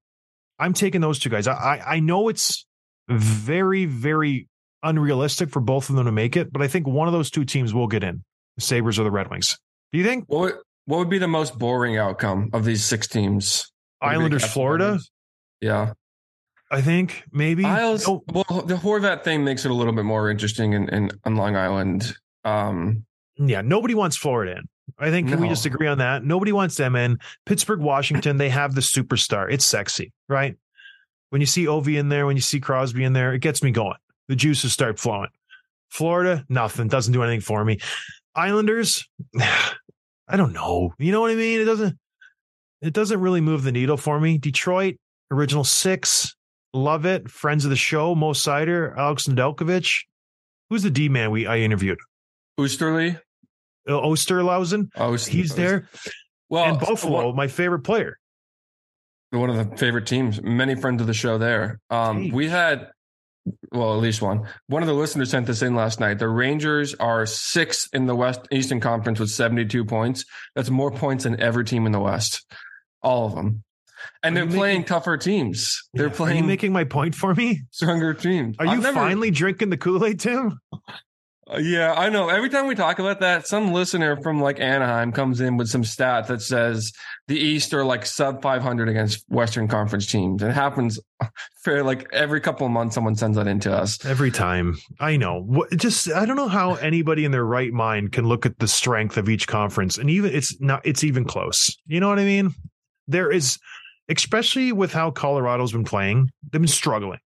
[0.58, 1.46] I'm taking those two guys.
[1.46, 2.64] I I, I know it's
[3.08, 4.48] very very
[4.82, 7.44] unrealistic for both of them to make it, but I think one of those two
[7.44, 8.24] teams will get in.
[8.56, 9.58] The Sabres or the Red Wings.
[9.92, 10.54] Do you think would,
[10.86, 13.70] what would be the most boring outcome of these six teams?
[14.00, 14.98] Islanders, Florida?
[15.60, 15.92] Yeah.
[16.70, 17.64] I think maybe.
[17.64, 21.10] Isles, Oh, well, the Horvat thing makes it a little bit more interesting in, in
[21.24, 22.14] on Long Island.
[22.44, 23.04] Um,
[23.36, 24.68] yeah, nobody wants Florida in.
[24.98, 26.24] I think can we just agree on that?
[26.24, 27.18] Nobody wants them in.
[27.46, 29.50] Pittsburgh, Washington, they have the superstar.
[29.50, 30.56] It's sexy, right?
[31.30, 33.70] When you see Ovi in there, when you see Crosby in there, it gets me
[33.70, 33.96] going.
[34.28, 35.30] The juices start flowing.
[35.88, 36.88] Florida, nothing.
[36.88, 37.78] Doesn't do anything for me.
[38.34, 39.08] Islanders,
[40.32, 40.94] I don't know.
[40.98, 41.60] You know what I mean?
[41.60, 41.96] It doesn't
[42.80, 44.38] it doesn't really move the needle for me.
[44.38, 44.96] Detroit,
[45.30, 46.34] original six,
[46.72, 47.30] love it.
[47.30, 49.94] Friends of the show, Mo Seider, Alex Nedeljkovic.
[50.70, 51.98] Who's the D man we I interviewed?
[52.58, 53.20] Oosterly.
[53.86, 54.88] Uh, Osterlausen.
[54.96, 55.88] Oh, He's there.
[56.48, 58.18] Well, and Buffalo, my favorite player.
[59.30, 60.40] one of the favorite teams.
[60.42, 61.80] Many friends of the show there.
[61.90, 62.90] Um, we had,
[63.72, 64.46] well, at least one.
[64.68, 66.18] One of the listeners sent this in last night.
[66.18, 70.24] The Rangers are sixth in the West Eastern Conference with 72 points.
[70.54, 72.44] That's more points than every team in the West.
[73.02, 73.64] All of them.
[74.22, 75.80] And Are they're playing making- tougher teams.
[75.94, 76.12] They're Yeah.
[76.12, 77.62] Are playing you making my point for me?
[77.70, 78.56] stronger teams.
[78.58, 80.58] Are you never- finally drinking the Kool Aid, Tim?
[81.50, 82.28] Uh, Yeah, I know.
[82.28, 85.84] Every time we talk about that, some listener from like Anaheim comes in with some
[85.84, 86.92] stat that says
[87.28, 90.42] the East are like sub 500 against Western Conference teams.
[90.42, 91.00] It happens
[91.64, 92.94] fair like every couple of months.
[92.94, 94.04] Someone sends that into us.
[94.04, 94.78] Every time.
[95.00, 95.66] I know.
[95.76, 99.16] Just I don't know how anybody in their right mind can look at the strength
[99.16, 101.76] of each conference and even it's not it's even close.
[101.86, 102.54] You know what I mean?
[103.08, 103.58] There is
[104.08, 107.18] especially with how Colorado's been playing, they've been struggling.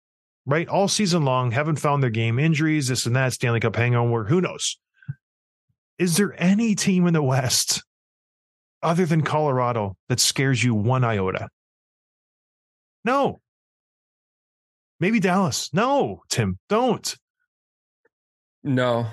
[0.46, 0.68] Right?
[0.68, 4.40] All season long, haven't found their game, injuries, this and that, Stanley Cup hangover, who
[4.40, 4.78] knows?
[5.98, 7.82] Is there any team in the West
[8.82, 11.48] other than Colorado that scares you one iota?
[13.04, 13.40] No.
[15.00, 15.68] Maybe Dallas.
[15.72, 17.16] No, Tim, don't.
[18.62, 19.06] No,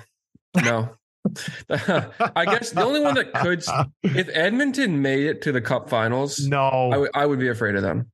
[0.56, 0.90] no.
[1.70, 3.64] I guess the only one that could,
[4.02, 6.90] if Edmonton made it to the Cup Finals, No.
[6.92, 8.10] I would- I would be afraid of them.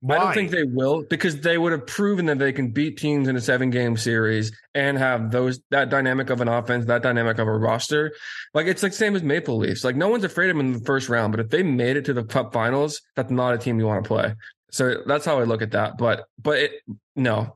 [0.00, 0.16] Why?
[0.16, 3.26] I don't think they will because they would have proven that they can beat teams
[3.26, 7.38] in a seven game series and have those that dynamic of an offense, that dynamic
[7.38, 8.12] of a roster.
[8.54, 9.82] Like it's like same as Maple Leafs.
[9.82, 12.04] Like no one's afraid of them in the first round, but if they made it
[12.04, 14.34] to the cup finals, that's not a team you want to play.
[14.70, 15.98] So that's how I look at that.
[15.98, 16.72] But but it,
[17.16, 17.54] no.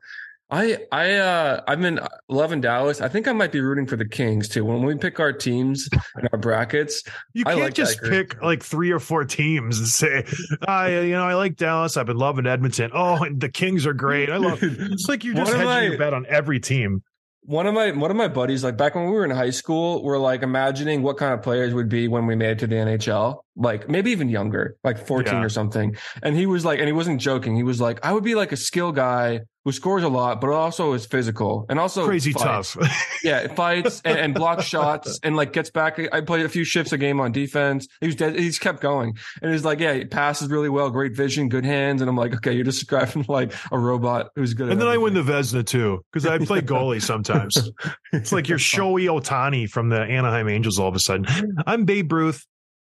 [0.53, 3.01] I I uh I've been loving Dallas.
[3.01, 4.65] I think I might be rooting for the Kings too.
[4.67, 8.63] When we pick our teams and our brackets, you I can't like just pick like
[8.63, 10.27] three or four teams and say,
[10.69, 11.97] I, you know, I like Dallas.
[11.97, 12.91] I've been loving Edmonton.
[12.93, 14.29] Oh, and the Kings are great.
[14.29, 14.63] I love.
[14.63, 17.03] It's like you're just hedging my- your bet on every team.
[17.45, 20.03] one of my one of my buddies, like back when we were in high school,
[20.05, 22.77] were like imagining what kind of players would be when we made it to the
[22.77, 25.43] NHL, like maybe even younger, like 14 Yeah.
[25.43, 25.97] or something.
[26.23, 27.55] And he was like, and he wasn't joking.
[27.57, 30.51] He was like, I would be like a skill guy who scores a lot, but
[30.51, 32.75] also is physical and also Crazy fights.
[32.75, 33.09] tough.
[33.23, 36.01] Yeah, fights and, and blocks shots and like gets back.
[36.13, 37.87] I played a few shifts a game on defense.
[38.01, 38.37] He was dead.
[38.37, 42.01] He's kept going and he's like, yeah, he passes really well, great vision, good hands.
[42.03, 44.71] And I'm like, okay, you're describing like a robot who's good.
[44.73, 47.71] and then I win the Vezina too because I play goalie sometimes.
[48.15, 50.79] It's like you're Ohtani from the Anaheim Angels.
[50.79, 51.27] All of a sudden,
[51.67, 52.45] I'm Babe Ruth,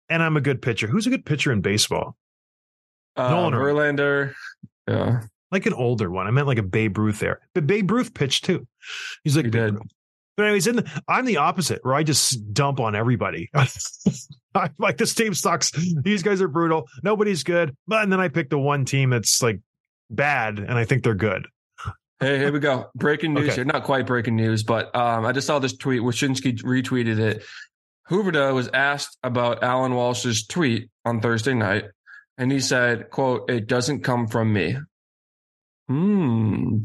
[0.10, 0.88] and I'm a good pitcher.
[0.88, 2.16] Who's a good pitcher in baseball?
[3.16, 3.54] uh, Nolan.
[3.54, 4.34] Verlander.
[4.88, 5.22] Yeah.
[5.52, 6.26] Like an older one.
[6.28, 7.39] I meant like a Babe Ruth there.
[7.54, 8.68] But Babe Ruth pitched too.
[9.24, 9.76] He's like He Babe.
[9.76, 9.84] Ruth.
[10.36, 13.52] But anyways, in the, I'm the opposite, where I just dump on everybody.
[14.56, 15.72] I'm like this team sucks.
[16.04, 16.88] These guys are brutal.
[17.04, 17.76] Nobody's good.
[17.88, 19.60] But and then I pick the one team that's like
[20.10, 21.48] bad, and I think they're good.
[22.20, 22.89] Hey, here we go.
[22.96, 23.56] Breaking news Okay.
[23.56, 23.66] here.
[23.66, 26.02] Not quite breaking news, but um, I just saw this tweet.
[26.02, 27.44] Wyszynski retweeted it.
[28.10, 31.86] Huberdeau was asked about Alan Walsh's tweet on Thursday night,
[32.38, 34.78] and he said, "quote It doesn't come from me."
[35.88, 36.82] Hmm.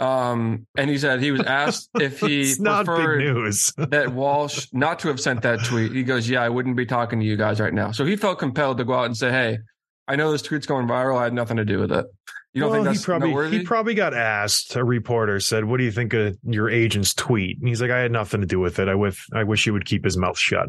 [0.00, 3.72] Um, and he said he was asked if he not preferred news.
[3.78, 5.92] that Walsh not to have sent that tweet.
[5.92, 8.38] He goes, "Yeah, I wouldn't be talking to you guys right now." So he felt
[8.38, 9.58] compelled to go out and say, "Hey,
[10.06, 11.18] I know this tweet's going viral.
[11.18, 12.06] I had nothing to do with it."
[12.54, 13.58] You don't well, think that's he probably noteworthy?
[13.58, 14.76] he probably got asked.
[14.76, 17.98] A reporter said, "What do you think of your agent's tweet?" And he's like, "I
[17.98, 18.88] had nothing to do with it.
[18.88, 20.68] I with I wish he would keep his mouth shut."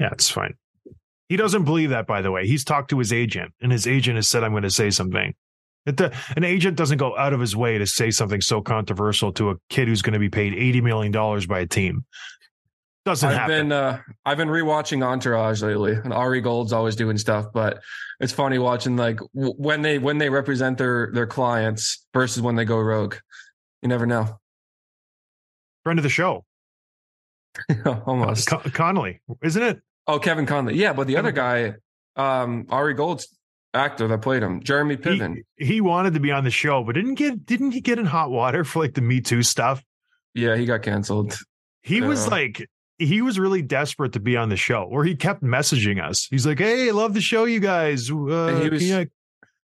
[0.00, 0.54] Yeah, it's fine.
[1.28, 2.46] He doesn't believe that, by the way.
[2.46, 5.34] He's talked to his agent, and his agent has said, "I'm going to say something."
[5.84, 9.50] The, an agent doesn't go out of his way to say something so controversial to
[9.50, 12.06] a kid who's going to be paid eighty million dollars by a team.
[13.08, 13.68] Doesn't I've happen.
[13.68, 17.46] been uh, I've been rewatching Entourage lately, and Ari Gold's always doing stuff.
[17.54, 17.80] But
[18.20, 22.54] it's funny watching like w- when they when they represent their their clients versus when
[22.56, 23.14] they go rogue.
[23.82, 24.38] You never know.
[25.84, 26.44] Friend of the show,
[28.06, 28.48] Almost.
[28.48, 29.80] Con- Connolly, isn't it?
[30.06, 30.74] Oh, Kevin Conley.
[30.76, 31.74] Yeah, but the other guy,
[32.16, 33.28] um, Ari Gold's
[33.74, 35.42] actor that played him, Jeremy Piven.
[35.56, 38.04] He, he wanted to be on the show, but didn't get didn't he get in
[38.04, 39.82] hot water for like the Me Too stuff?
[40.34, 41.38] yeah, he got canceled.
[41.82, 42.68] He was like,
[42.98, 46.26] he was really desperate to be on the show, or he kept messaging us.
[46.30, 49.08] He's like, "Hey, I love the show, you guys." Uh, he was-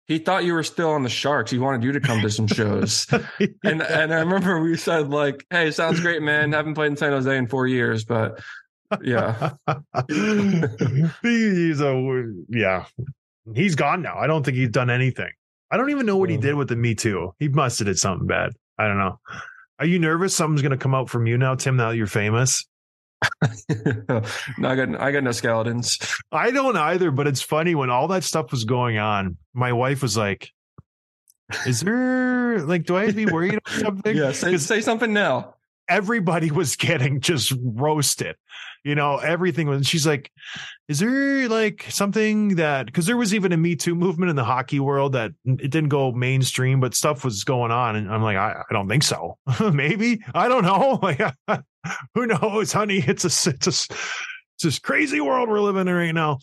[0.06, 1.52] He thought you were still on the Sharks.
[1.52, 3.06] He wanted you to come to some shows.
[3.38, 6.52] you- and and I remember we said like, "Hey, sounds great, man.
[6.52, 8.40] Haven't played in San Jose in four years, but
[9.02, 9.50] yeah,
[11.22, 12.84] he's a yeah.
[13.54, 14.16] He's gone now.
[14.18, 15.30] I don't think he's done anything.
[15.70, 17.32] I don't even know what he did with the Me Too.
[17.38, 18.52] He must have did something bad.
[18.78, 19.18] I don't know.
[19.78, 20.34] Are you nervous?
[20.34, 21.76] Something's going to come out from you now, Tim.
[21.76, 22.66] Now that you're famous.
[24.58, 25.98] no, I got I got no skeletons.
[26.32, 29.36] I don't either, but it's funny when all that stuff was going on.
[29.52, 30.50] My wife was like,
[31.66, 35.12] "Is there like, do I have to be worried about something?" Yeah, say, say something
[35.12, 35.54] now.
[35.88, 38.36] everybody was getting just roasted.
[38.84, 39.86] You know, everything was.
[39.86, 40.30] She's like,
[40.88, 44.44] "Is there like something that?" Because there was even a Me Too movement in the
[44.44, 48.36] hockey world that it didn't go mainstream, but stuff was going on, and I'm like,
[48.36, 49.36] I, I don't think so.
[49.72, 50.98] Maybe I don't know.
[51.10, 51.20] Like,
[52.14, 53.02] who knows, honey?
[53.06, 53.88] It's a it's a it's
[54.62, 56.38] this crazy world we're living in right now.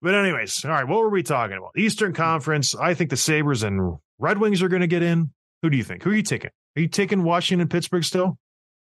[0.00, 0.86] But anyways, all right.
[0.86, 1.72] What were we talking about?
[1.76, 2.74] Eastern Conference.
[2.74, 5.32] I think the Sabres and Red Wings are going to get in.
[5.62, 6.02] Who do you think?
[6.02, 6.50] Who are you taking?
[6.76, 8.38] Are you taking Washington, Pittsburgh still?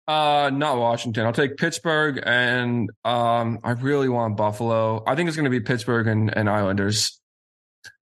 [0.08, 1.26] Uh, not Washington.
[1.26, 5.04] I'll take Pittsburgh, and um, I really want Buffalo.
[5.06, 7.20] I think it's going to be Pittsburgh and, and Islanders,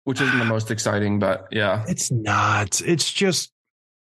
[0.04, 1.84] which isn't the most exciting, but yeah.
[1.88, 2.82] It's not.
[2.82, 3.52] It's just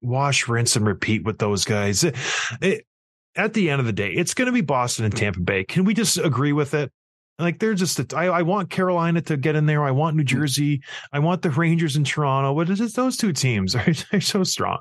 [0.02, 2.04] wash, rinse, and repeat with those guys.
[2.04, 2.16] It-
[2.61, 2.87] it-
[3.37, 5.64] at the end of the day, it's going to be Boston and Tampa Bay.
[5.64, 6.92] Can we just agree with it?
[7.37, 8.14] Like they're just.
[8.14, 9.83] I, I want Carolina to get in there.
[9.83, 10.83] I want New Jersey.
[11.12, 12.52] I want the Rangers in Toronto.
[12.52, 12.94] What is it?
[12.94, 14.78] Those two teams are they're so strong.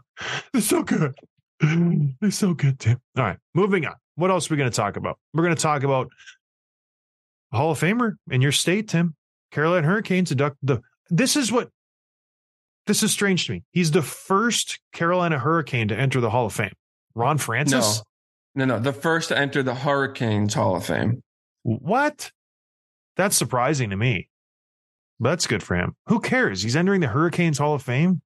[0.51, 1.15] They're so good.
[2.21, 2.99] They're so good, Tim.
[3.17, 3.95] All right, moving on.
[4.15, 5.17] What else are we going to talk about?
[5.33, 6.09] We're going to talk about
[7.51, 9.15] Hall of Famer in your state, Tim.
[9.51, 10.81] Carolina Hurricanes induct the.
[11.09, 11.69] This is what
[12.85, 13.63] this is strange to me.
[13.71, 16.73] He's the first Carolina Hurricane to enter the Hall of Fame.
[17.15, 18.03] Ron Francis?
[18.55, 18.77] No, no.
[18.77, 18.83] no.
[18.83, 21.21] The first to enter the Hurricanes Hall of Fame.
[21.63, 22.31] What?
[23.15, 24.27] That's surprising to me.
[25.19, 25.95] That's good for him.
[26.07, 26.63] Who cares?
[26.63, 28.21] He's entering the Hurricanes Hall of Fame.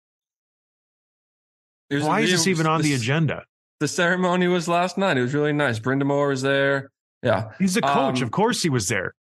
[1.90, 3.44] Why is this even on the this- agenda?
[3.80, 5.18] The ceremony was last night.
[5.18, 5.78] It was really nice.
[5.80, 6.90] Brind'Amour was there.
[7.22, 7.52] Yeah.
[7.60, 8.18] He's the coach.
[8.18, 9.14] Um, of course he was there.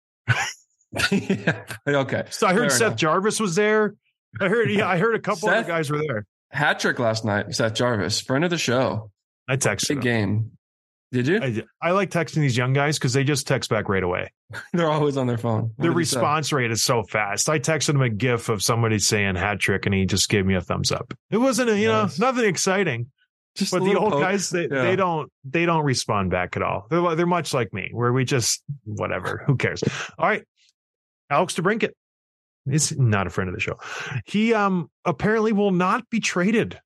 [1.12, 1.64] yeah.
[1.88, 2.24] Okay.
[2.32, 2.96] So I heard Fair Seth enough.
[2.98, 3.96] Jarvis was there.
[4.42, 6.26] I heard yeah, I heard a couple other Seth- guys were there.
[6.52, 7.54] Hat trick last night.
[7.54, 9.12] Seth Jarvis, friend of the show.
[9.48, 10.02] I texted Big him.
[10.04, 10.52] game.
[11.12, 11.40] Did you?
[11.42, 14.32] I, I like texting these young guys because they just text back right away.
[14.74, 15.62] They're always on their phone.
[15.62, 16.18] What Their did he say?
[16.18, 17.48] response rate is so fast.
[17.50, 20.56] I texted him a gif of somebody saying hat trick and he just gave me
[20.56, 21.14] a thumbs up.
[21.32, 22.20] It wasn't, a, you Nice.
[22.20, 23.12] know, nothing exciting.
[23.56, 24.22] Just but the old poke.
[24.22, 24.84] guys they, Yeah.
[24.84, 28.14] they don't they don't respond back at all they're li- they're much like me where
[28.14, 29.84] we just whatever who cares
[30.20, 30.44] all right
[31.32, 31.90] alex DeBrincat
[32.68, 33.80] is not a friend of the show
[34.28, 36.80] he um apparently will not be traded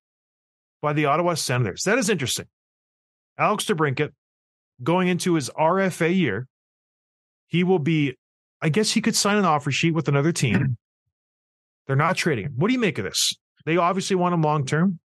[0.81, 2.45] by the ottawa senators that is interesting
[3.41, 4.11] alex DeBrincat
[4.83, 6.47] going into his rfa year
[7.47, 8.15] he will be
[8.61, 10.77] i guess he could sign an offer sheet with another team
[11.87, 13.33] they're not trading him what do you make of this
[13.65, 14.99] they obviously want him long term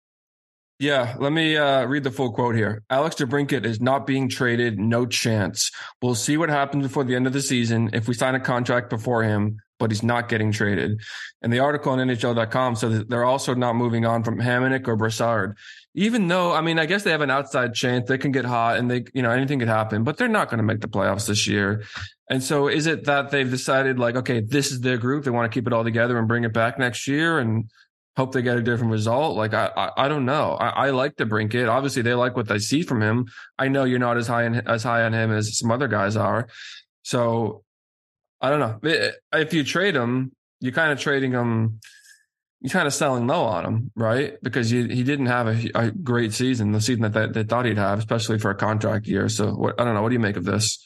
[0.79, 2.81] Yeah, let me uh, read the full quote here.
[2.89, 4.79] Alex DeBrincat is not being traded.
[4.79, 5.71] No chance.
[6.01, 8.89] We'll see what happens before the end of the season if we sign a contract
[8.89, 11.01] before him, but he's not getting traded.
[11.41, 14.95] And the article on NHL.com says that they're also not moving on from Hamonic or
[14.95, 15.57] Brassard.
[15.95, 18.07] Even though, I mean, I guess they have an outside chance.
[18.07, 20.57] They can get hot and they, you know, anything could happen, but they're not going
[20.57, 21.83] to make the playoffs this year.
[22.29, 25.23] And so is it that they've decided like, okay, this is their group.
[25.23, 27.69] They want to keep it all together and bring it back next year and
[28.15, 29.35] hope they get a different result.
[29.35, 30.53] Like I, I, I don't know.
[30.53, 31.69] I, I like DeBrincat.
[31.69, 33.25] Obviously, they like what they see from him.
[33.57, 36.15] I know you're not as high in, as high on him as some other guys
[36.15, 36.47] are.
[37.03, 37.62] So
[38.43, 38.77] I don't know.
[39.31, 41.79] If you trade him, you're kind of trading him.
[42.59, 44.35] You're kind of selling low on him, right?
[44.43, 47.77] Because you, he didn't have a, a great season, the season that they, thought he'd
[47.77, 49.29] have, especially for a contract year.
[49.29, 50.01] So what, I don't know.
[50.01, 50.77] What do you make of this?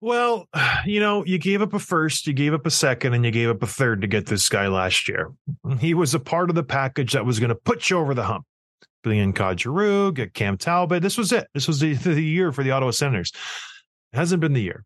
[0.00, 0.48] Well,
[0.86, 3.48] you know, you gave up a first, you gave up a second, and you gave
[3.48, 5.32] up a third to get this guy last year.
[5.78, 8.24] He was a part of the package that was going to put you over the
[8.24, 8.44] hump.
[9.04, 11.00] Billion Giroux, get Cam Talbot.
[11.02, 11.46] This was it.
[11.54, 13.30] This was the, the year for the Ottawa Senators.
[14.12, 14.84] It hasn't been the year.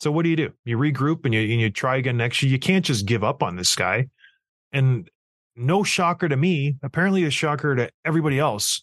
[0.00, 0.52] So what do you do?
[0.64, 2.50] You regroup and you and you try again next year.
[2.50, 4.08] You can't just give up on this guy.
[4.72, 5.08] And
[5.56, 6.76] no shocker to me.
[6.82, 8.82] Apparently, a shocker to everybody else.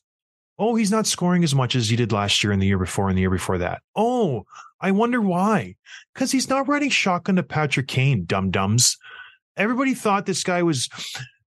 [0.59, 3.09] Oh, he's not scoring as much as he did last year and the year before
[3.09, 3.81] and the year before that.
[3.95, 4.45] Oh,
[4.81, 5.75] I wonder why.
[6.13, 8.97] Because he's not riding shotgun to Patrick Kane, dum dums.
[9.55, 10.89] Everybody thought this guy was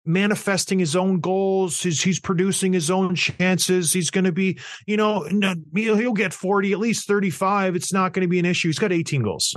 [0.09, 1.81] manifesting his own goals.
[1.83, 3.92] He's, he's producing his own chances.
[3.92, 5.29] He's going to be, you know,
[5.75, 7.77] he'll get 40, at least 35.
[7.77, 8.68] It's not going to be an issue.
[8.68, 9.55] He's got 18 goals.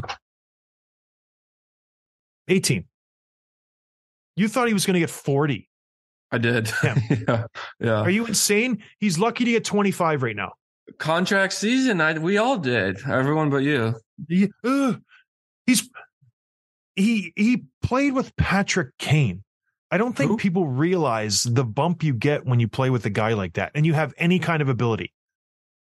[2.47, 2.85] 18.
[4.35, 5.69] You thought he was going to get 40.
[6.31, 6.71] I did.
[6.83, 6.95] Yeah.
[7.27, 7.43] yeah.
[7.79, 8.01] Yeah.
[8.01, 8.83] Are you insane?
[8.99, 10.53] He's lucky to get 25 right now.
[10.97, 12.01] Contract season.
[12.01, 12.99] I, we all did.
[13.07, 13.95] Everyone but you.
[14.27, 15.01] He, ugh.
[15.65, 15.89] he's
[16.95, 19.43] he he played with Patrick Kane.
[19.91, 20.37] I don't think Who?
[20.37, 23.85] people realize the bump you get when you play with a guy like that and
[23.85, 24.43] you have any hmm.
[24.43, 25.13] kind of ability.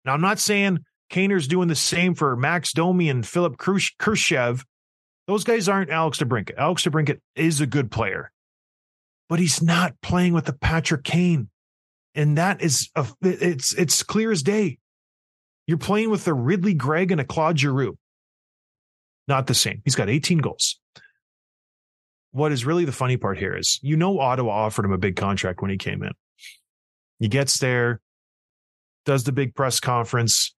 [0.05, 4.63] Now, I'm not saying Kaner's doing the same for Max Domi and Philip Khrush- Kurashev.
[5.25, 6.57] Those guys aren't Alex DeBrincat.
[6.57, 8.31] Alex DeBrincat is a good player,
[9.27, 11.49] but he's not playing with a Patrick Kane,
[12.15, 14.77] and that is a, it's it's clear as day.
[15.65, 17.97] You're playing with a Ridly Greig and a Claude Giroux.
[19.27, 19.81] Not the same.
[19.83, 20.79] He's got 18 goals.
[22.37, 25.15] What is really the funny part here is you know Ottawa offered him a big
[25.15, 26.11] contract when he came in.
[27.19, 27.99] He gets there,
[29.05, 30.53] does the big press conference.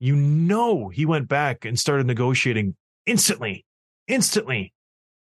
[0.00, 2.74] You know he went back and started negotiating
[3.06, 3.64] instantly,
[4.08, 4.72] instantly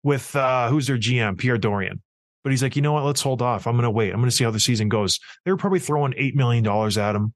[0.02, 2.00] with uh who's their GM, Pierre Dorion.
[2.42, 3.04] But he's like, you know what?
[3.04, 3.66] Let's hold off.
[3.66, 4.12] I'm going to wait.
[4.14, 5.20] I'm going to see how the season goes.
[5.44, 7.34] They were probably throwing $8 million at him,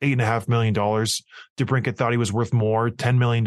[0.00, 0.72] $8.5 million.
[0.74, 3.44] DeBrincat thought he was worth more, $10 million.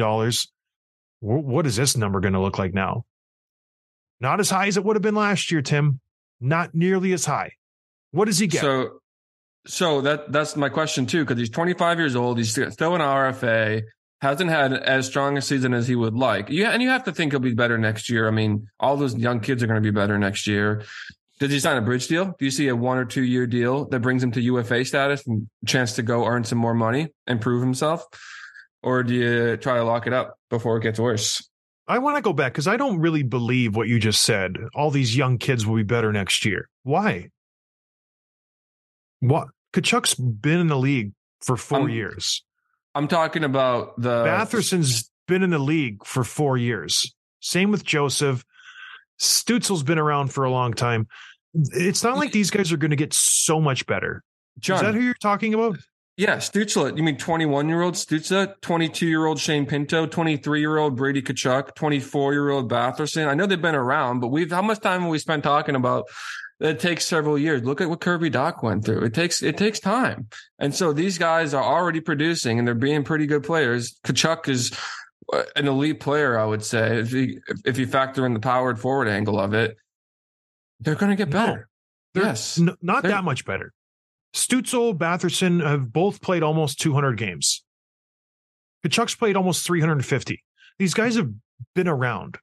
[1.22, 3.06] Wh- What is this number going to look like now?
[4.22, 6.00] Not as high as it would have been last year, Tim.
[6.40, 7.54] Not nearly as high.
[8.12, 8.62] What does he get?
[8.62, 9.00] So,
[9.66, 12.38] so that that's my question too, because he's 25 years old.
[12.38, 13.84] He's still an RFA.
[14.22, 16.50] Hasn't had as strong a season as he would like.
[16.50, 18.28] Yeah, and you have to think he'll be better next year.
[18.28, 20.84] I mean, all those young kids are going to be better next year.
[21.40, 22.26] Did he sign a bridge deal?
[22.38, 25.26] Do you see a one or two year deal that brings him to UFA status
[25.26, 28.06] and chance to go earn some more money and prove himself?
[28.84, 31.50] Or do you try to lock it up before it gets worse?
[31.92, 34.56] I want to go back because I don't really believe what you just said.
[34.74, 36.70] All these young kids will be better next year.
[36.84, 37.30] Why?
[39.20, 39.50] What?
[39.74, 41.12] Tkachuk's been in the league
[41.42, 42.44] for 4 Um, years.
[42.96, 47.14] I'm talking about the Batherson's been in the league for four years.
[47.40, 48.44] Same with Joseph.
[49.20, 51.08] Stützle's been around for a long time.
[51.54, 54.24] It's not like these guys are going to get so much better.
[54.60, 54.78] John.
[54.78, 55.78] Is that who you're talking about?
[56.22, 56.96] Yeah, Stützle.
[56.96, 61.20] You mean 21 year old Stutza, 22 year old Shane Pinto, 23 year old Brady
[61.20, 63.28] Tkachuk, 24 year old Batherson.
[63.28, 66.06] I know they've been around, but we've how much time have we spent talking about?
[66.60, 67.64] It takes several years.
[67.64, 69.04] Look at what Kirby Dach went through.
[69.04, 70.28] It takes it takes time,
[70.60, 73.98] and so these guys are already producing, and they're being pretty good players.
[74.06, 74.72] Tkachuk is
[75.34, 77.00] uh, an elite player, I would say.
[77.00, 79.76] If you if you factor in the powered forward angle of it,
[80.82, 81.68] they're going to get better.
[82.14, 83.74] They're yes, N- not They're- that much better.
[84.34, 87.64] Stützle, Batherson have both played almost 200 games.
[88.86, 90.44] Tkachuk's played almost 350.
[90.80, 91.30] These guys have
[91.76, 92.38] been around.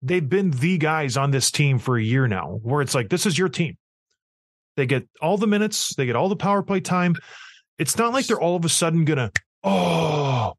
[0.00, 3.26] They've been the guys on this team for a year now, where it's like, this
[3.26, 3.76] is your team.
[4.76, 7.14] They get all the minutes, they get all the power play time.
[7.78, 9.30] It's not like they're all of a sudden going to,
[9.62, 10.54] oh,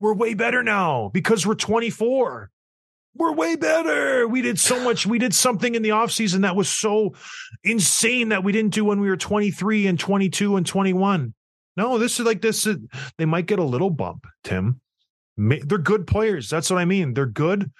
[0.00, 2.50] we're way better now because we're 24.
[3.14, 4.28] We're way better.
[4.28, 5.06] We did so much.
[5.06, 7.14] We did something in the offseason that was so
[7.64, 11.34] insane that we didn't do when we were 23 and 22 and 21.
[11.76, 12.66] No, this is like this.
[12.66, 12.76] Is,
[13.18, 14.80] they might get a little bump, Tim.
[15.36, 16.50] They're good players.
[16.50, 17.14] That's what I mean.
[17.14, 17.70] They're good.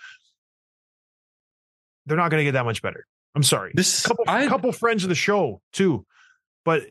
[2.07, 3.07] They're not going to get that much better.
[3.35, 3.73] I'm sorry.
[3.75, 6.07] this couple I, couple friends of the show too,
[6.65, 6.85] but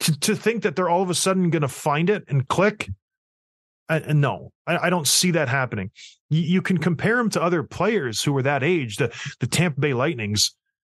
[0.00, 2.88] to, to think that they're all of a sudden going to find it and click,
[3.88, 5.90] I, no, I, I don't see that happening.
[6.30, 9.80] You, you can compare them to other players who were that age, the the Tampa
[9.80, 10.54] Bay Lightnings.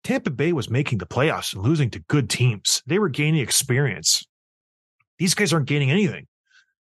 [0.05, 2.83] Tampa Bay was making the playoffs and losing to good teams.
[2.87, 4.25] They were gaining experience.
[5.19, 6.27] These guys aren't gaining anything.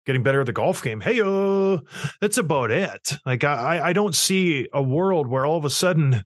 [0.07, 1.01] Getting better at the golf game.
[1.01, 1.79] Hey, uh,
[2.21, 3.13] that's about it.
[3.27, 6.25] Like I, I don't see a world where all of a sudden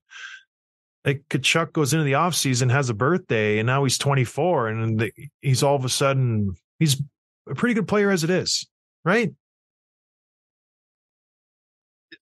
[1.05, 5.11] like Tkachuk goes into the offseason, has a birthday, and now he's 24, and
[5.41, 7.03] he's all of a sudden he's
[7.49, 8.68] a pretty good player as it is,
[9.05, 9.33] right?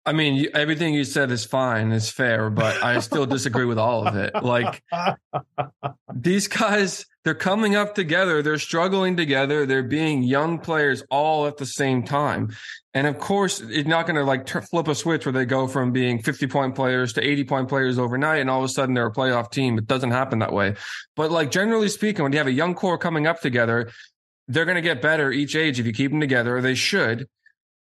[0.06, 3.78] I mean, you, everything you said is fine, is fair, but I still disagree with
[3.78, 4.34] all of it.
[4.42, 4.82] Like
[6.14, 11.58] these guys, they're coming up together, they're struggling together, they're being young players all at
[11.58, 12.56] the same time.
[12.94, 15.92] And of course, it's not going to like flip a switch where they go from
[15.92, 19.06] being 50 point players to 80 point players overnight and all of a sudden they're
[19.06, 19.76] a playoff team.
[19.76, 20.76] It doesn't happen that way.
[21.14, 23.90] But like generally speaking, when you have a young core coming up together,
[24.48, 27.28] they're going to get better each age if you keep them together, or they should.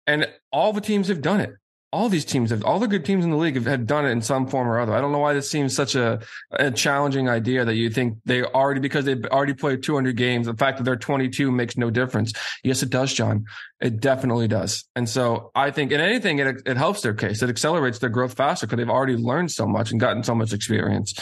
[0.05, 1.55] And all the teams have done it
[1.93, 4.09] all these teams have all the good teams in the league have, have done it
[4.09, 4.93] in some form or other.
[4.95, 6.21] I don't know why this seems such a,
[6.51, 10.47] a challenging idea that you think they already because they've already played 200 games.
[10.47, 12.33] The fact that they're 22 makes no difference.
[12.63, 13.45] Yes, it does, John.
[13.79, 14.85] It definitely does.
[14.95, 17.43] And so I think in anything, it, it helps their case.
[17.43, 20.51] It accelerates their growth faster because they've already learned so much and gotten so much
[20.51, 21.13] experience.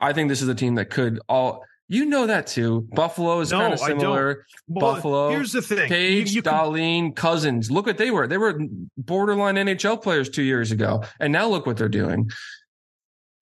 [0.00, 1.64] I think this is a team that could all.
[1.88, 2.88] You know that too.
[2.92, 4.00] Buffalo is No, kind of I don't.
[4.00, 4.46] similar.
[4.68, 5.88] Well, Buffalo, Here's the thing.
[5.88, 7.70] Tage, You- you can- Dahlin, Cozens.
[7.70, 8.26] Look what they were.
[8.26, 8.58] They were
[8.96, 12.30] borderline NHL players two years ago, and now look what they're doing.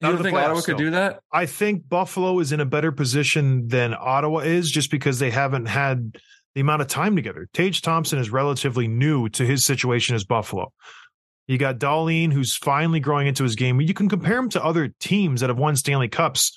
[0.00, 1.20] You don't think Ottawa could do that?
[1.32, 5.66] I think Buffalo is in a better position than Ottawa is just because they haven't
[5.66, 6.18] had
[6.56, 7.48] the amount of time together.
[7.54, 10.72] Tage Thompson is relatively new to his situation as Buffalo.
[11.46, 13.80] You got Dahlin, who's finally growing into his game.
[13.80, 16.52] You can compare him to other teams that have won Stanley Cups.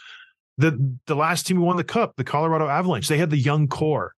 [0.57, 3.67] The the last team who won the cup, the Colorado Avalanche, they had the young
[3.67, 4.13] core,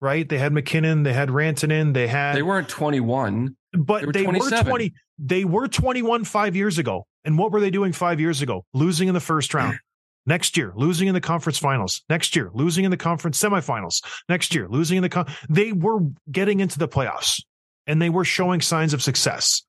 [0.00, 0.28] right?
[0.28, 3.56] They had MacKinnon, they had Rantanen, they had They weren't 21.
[3.72, 7.60] but They were they were 20 they were 21 5 years ago and what were
[7.60, 9.78] they doing 5 years ago losing in the first round
[10.26, 14.54] next year losing in the conference finals next year losing in the conference semifinals next
[14.54, 17.42] year losing in the con- they were getting into the playoffs
[17.86, 19.62] and they were showing signs of success.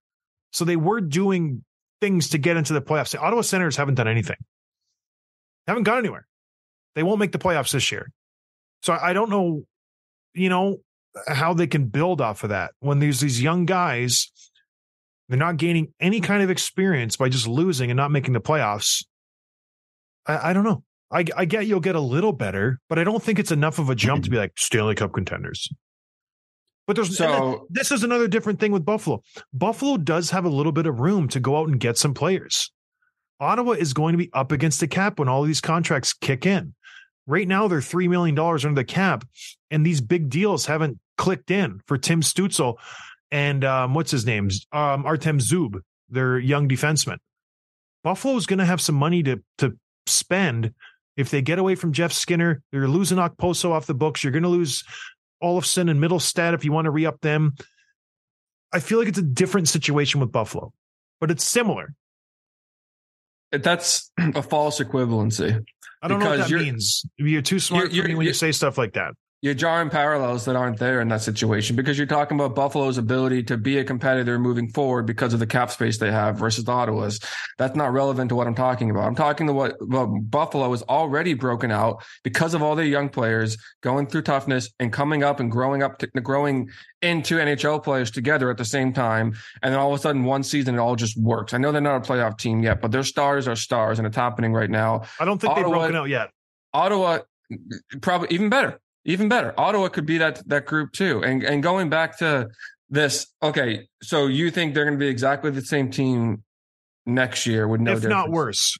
[0.51, 1.64] So they were doing
[1.99, 3.11] things to get into the playoffs.
[3.11, 4.38] The Ottawa Senators haven't done anything,
[5.68, 6.28] haven't gone anywhere.
[6.95, 8.11] They won't make the playoffs this year.
[8.82, 9.64] So I don't know,
[10.34, 10.78] you know,
[11.28, 14.32] how they can build off of that when there's these young guys.
[15.30, 19.05] They're not gaining any kind of experience by just losing and not making the playoffs.
[20.28, 20.84] I, I don't know.
[21.11, 23.89] I, I get you'll get a little better, but I don't think it's enough of
[23.89, 25.70] a jump to be like Stanley Cup contenders.
[26.88, 29.22] But there's So this is another different thing with Buffalo.
[29.53, 32.72] Buffalo does have a little bit of room to go out and get some players.
[33.43, 36.73] Ottawa is going to be up against the cap when all these contracts kick in.
[37.27, 39.25] Right now, they're $3 million under the cap,
[39.71, 42.77] and these big deals haven't clicked in for Tim Stützle
[43.33, 44.51] and um, what's his name?
[44.71, 47.17] Um, Artem Zub, their young defenseman.
[48.03, 49.75] Buffalo's going to have some money to, to
[50.05, 50.75] spend.
[51.17, 54.23] If they get away from Jeff Skinner, they're losing Okposo off the books.
[54.23, 54.83] You're going to lose
[55.41, 57.55] Olofsson and Mittelstadt if you want to re up them.
[58.71, 60.71] I feel like it's a different situation with Buffalo,
[61.19, 61.95] but it's similar.
[63.62, 65.64] That's a false equivalency.
[66.01, 67.06] I don't know what that you're- means.
[67.18, 69.14] You're too smart You're- for me when you say stuff like that.
[69.43, 73.43] You're drawing parallels that aren't there in that situation because you're talking about Buffalo's ability
[73.43, 77.19] to be a competitor moving forward because of the cap space they have versus Ottawa's.
[77.57, 79.05] That's not relevant to what I'm talking about.
[79.05, 83.09] I'm talking to what well, Buffalo is already broken out because of all their young
[83.09, 86.69] players going through toughness and coming up and growing up, to, growing
[87.01, 89.35] into NHL players together at the same time.
[89.61, 91.53] And then all of a sudden, one season, it all just works.
[91.53, 94.15] I know they're not a playoff team yet, but their stars are stars, and it's
[94.15, 95.01] happening right now.
[95.19, 96.29] I don't think they've broken out yet.
[96.73, 97.19] Ottawa,
[98.01, 99.54] probably even better, even better.
[99.60, 101.24] Ottawa could be that that group too.
[101.24, 102.49] And and going back to
[102.89, 106.43] this, okay, so you think they're going to be exactly the same team
[107.06, 108.12] next year with no if difference?
[108.12, 108.78] not worse.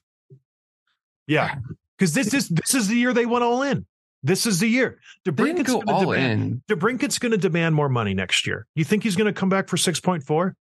[1.26, 1.56] Yeah,
[1.98, 3.86] because this is this is the year they went all in.
[4.22, 4.98] This is the year.
[5.26, 6.62] DeBrincat's go going to all demand.
[6.68, 6.76] in.
[6.76, 8.66] DeBrincat's going to demand more money next year.
[8.74, 10.56] You think he's going to come back for six point four?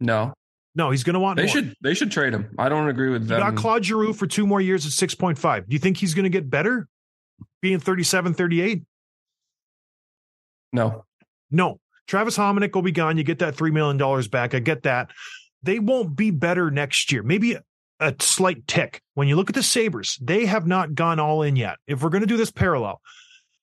[0.00, 0.34] No,
[0.74, 1.36] No, he's going to want.
[1.36, 1.48] they more.
[1.52, 2.48] should they should trade him.
[2.58, 3.38] I don't agree with that.
[3.38, 5.68] got Claude Giroux for two more years at six point five.
[5.68, 6.88] Do you think he's going to get better,
[7.62, 8.82] being 37, 38?
[10.74, 11.04] No,
[11.50, 11.80] No.
[12.06, 13.16] Travis Hamonic will be gone.
[13.16, 14.54] You get that $3 million back.
[14.54, 15.10] I get that.
[15.62, 17.22] They won't be better next year.
[17.22, 17.56] Maybe
[18.00, 19.00] a, slight tick.
[19.14, 21.78] When you look at the Sabres, they have not gone all in yet.
[21.86, 23.00] If we're going to do this parallel,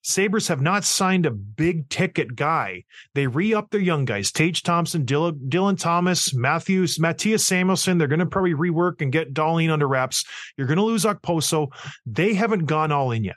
[0.04, 2.84] Sabres have not signed a big ticket guy.
[3.14, 8.00] They re up their young guys, Tage Thompson, Dylan, Dylan Thomas, Matthews, Mattias Samuelsson.
[8.00, 10.26] They're going to probably rework and get Dahlin under wraps.
[10.58, 11.68] You're going to lose Okposo.
[12.08, 13.36] They haven't gone all in yet.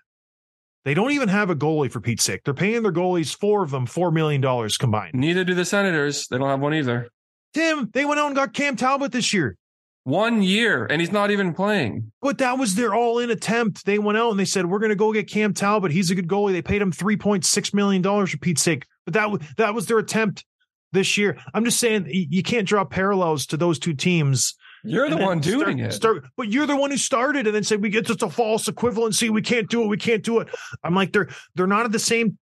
[0.85, 2.43] They don't even have a goalie for Pete's sake.
[2.45, 4.43] They're paying their goalies, four of them, $4 million
[4.78, 5.14] combined.
[5.14, 6.28] neither do the Senators.
[6.28, 7.09] They don't have one either.
[7.55, 9.57] Tim, they went out and got Cam Talbot this year.
[10.03, 12.12] One year, and he's not even playing.
[12.20, 13.87] But that was their all in attempt.
[13.87, 15.93] They went out and they said, We're going to go get Cam Talbot.
[15.93, 16.53] He's a good goalie.
[16.53, 18.85] They paid him $3.6 million for Pete's sake.
[19.07, 20.45] But that, that was their attempt
[20.93, 21.39] this year.
[21.55, 24.55] I'm just saying, you can't draw parallels to those two teams.
[24.85, 25.93] You're the one doing start- it.
[25.93, 28.68] Start, but you're the one who started and then said, We get just a false
[28.68, 29.30] equivalency.
[29.30, 29.87] We can't do it.
[29.87, 30.49] We can't do it.
[30.82, 32.39] I'm like, they're they're not at the same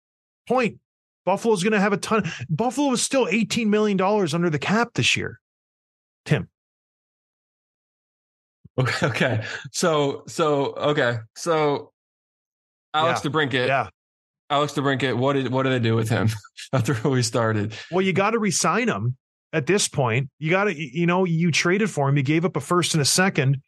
[0.49, 0.79] point.
[1.25, 2.25] Buffalo's going to have a ton.
[2.51, 5.39] Buffalo is still $18 million under the cap this year.
[6.25, 6.49] Tim.
[8.79, 9.07] Okay.
[9.07, 9.45] Okay.
[9.71, 11.19] So so okay.
[11.37, 11.93] So
[12.95, 13.69] Alex DeBrincat.
[13.69, 13.89] Yeah.
[14.51, 15.17] Alex DeBrincat.
[15.17, 16.29] What did what did they do with him
[16.73, 17.75] after we started?
[17.91, 19.17] Well, you got to resign him
[19.53, 20.29] at this point.
[20.39, 22.17] You got to, you know, you traded for him.
[22.17, 23.61] You gave up a first and a second.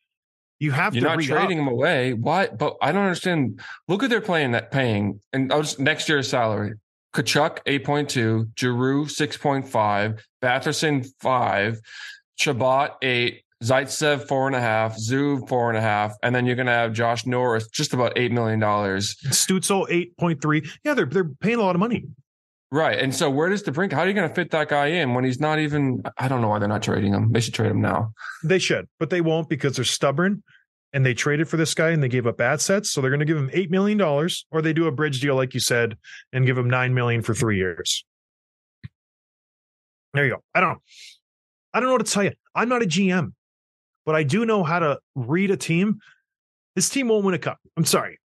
[0.60, 1.38] You have You're to not re-up.
[1.38, 2.12] trading him away.
[2.14, 2.46] Why?
[2.46, 3.60] But I don't understand.
[3.88, 6.74] Look at their playing that paying, and I'll just next year's salary.
[7.14, 11.80] Tkachuk eight point two, Giroux six point five, Batherson five,
[12.36, 16.56] Chabot eight, Zaitsev four and a half, Zub four and a half, and then you're
[16.56, 19.16] gonna have Josh Norris just about eight million dollars.
[19.26, 20.68] Stützle eight point three.
[20.84, 22.04] Yeah, they're they're paying a lot of money.
[22.74, 22.98] Right.
[22.98, 23.92] And so where does the brink?
[23.92, 26.02] How are you going to fit that guy in when he's not even?
[26.18, 27.30] I don't know why they're not trading him.
[27.30, 28.12] They should trade him now.
[28.42, 30.42] They should, but they won't because they're stubborn.
[30.92, 32.90] And they traded for this guy and they gave up assets.
[32.90, 35.36] So they're going to give him eight million dollars, or they do a bridge deal,
[35.36, 35.96] like you said,
[36.32, 38.04] and give him nine million for three years.
[40.12, 40.42] There you go.
[40.52, 40.80] I don't know.
[41.74, 42.32] I don't know what to tell you.
[42.56, 43.34] I'm not a GM,
[44.04, 46.00] but I do know how to read a team.
[46.74, 47.58] This team won't win a cup.
[47.76, 48.18] I'm sorry.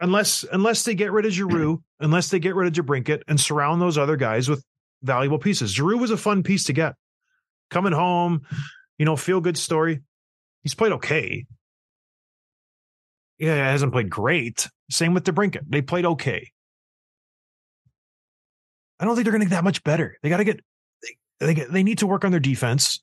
[0.00, 3.80] Unless unless they get rid of Giroux, unless they get rid of DeBrincat and surround
[3.80, 4.64] those other guys with
[5.02, 5.72] valuable pieces.
[5.72, 6.94] Giroux was a fun piece to get.
[7.70, 8.42] Coming home,
[8.98, 10.02] you know, feel good story.
[10.62, 11.46] He's played okay.
[13.38, 14.68] Yeah, he hasn't played great.
[14.90, 15.64] Same with DeBrincat.
[15.68, 16.50] They played okay.
[18.98, 20.16] I don't think they're going to get that much better.
[20.22, 20.60] They got to get
[21.02, 23.00] they, they get, they need to work on their defense.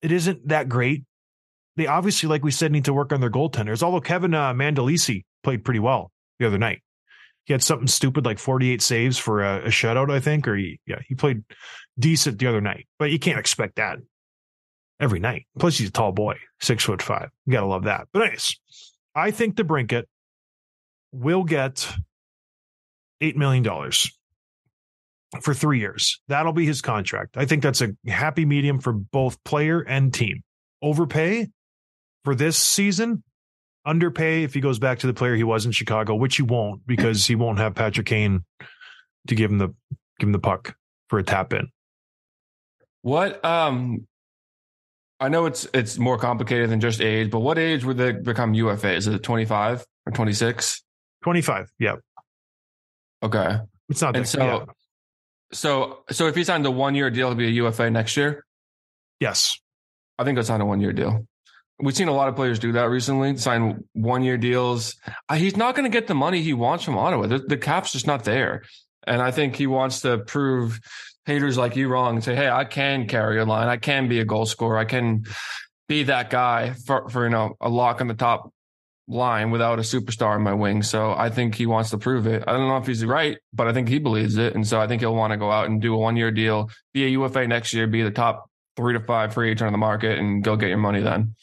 [0.00, 1.04] It isn't that great.
[1.76, 3.82] They obviously, like we said, need to work on their goaltenders.
[3.82, 6.82] Although Kevin uh, Mandolese played pretty well the other night.
[7.44, 10.78] He had something stupid like 48 saves for a, a shutout, I think, or he,
[10.86, 11.42] yeah, he played
[11.98, 13.98] decent the other night, but you can't expect that
[15.00, 15.46] every night.
[15.58, 17.30] Plus, he's a tall boy, six foot five.
[17.46, 18.06] You gotta love that.
[18.12, 18.60] But anyways,
[19.14, 20.04] I think DeBrincat
[21.12, 21.92] will get
[23.20, 24.10] eight million dollars
[25.40, 26.20] for three years.
[26.28, 27.36] That'll be his contract.
[27.36, 30.42] I think that's a happy medium for both player and team.
[30.82, 31.48] Overpay
[32.24, 33.22] for this season,
[33.84, 36.86] underpay if he goes back to the player he was in Chicago, which he won't
[36.86, 38.44] because he won't have Patrick Kane
[39.28, 39.68] to give him the
[40.18, 40.74] give him the puck
[41.08, 41.68] for a tap in.
[43.02, 44.06] What um
[45.20, 48.54] I know it's it's more complicated than just age, but what age would they become
[48.54, 48.94] UFA?
[48.94, 50.82] Is it 25 or 26?
[51.22, 51.72] 25.
[51.78, 51.96] Yeah.
[53.22, 53.58] Okay.
[53.88, 54.28] It's not And that.
[54.28, 54.64] so yeah.
[55.52, 58.44] so so if he signed a one year deal to be a UFA next year,
[59.20, 59.56] Yes.
[60.18, 61.26] I think he'll sign a one year deal.
[61.80, 64.96] We've seen a lot of players do that recently, sign one year deals.
[65.28, 67.26] Uh, He's not going to get the money he wants from Ottawa.
[67.26, 68.62] The, the cap's just not there.
[69.06, 70.78] And I think he wants to prove
[71.26, 73.68] haters like you wrong and say, hey, I can carry a line.
[73.68, 74.78] I can be a goal scorer.
[74.78, 75.24] I can
[75.88, 78.52] be that guy for, for you know, a lock on the top
[79.08, 80.82] line without a superstar in my wing.
[80.82, 82.44] So I think he wants to prove it.
[82.46, 84.54] I don't know if he's right, but I think he believes it.
[84.54, 86.70] And so I think he'll want to go out and do a one year deal,
[86.92, 89.78] be a UFA next year, be the top three to five free agent on the
[89.78, 91.34] market and go get your money then.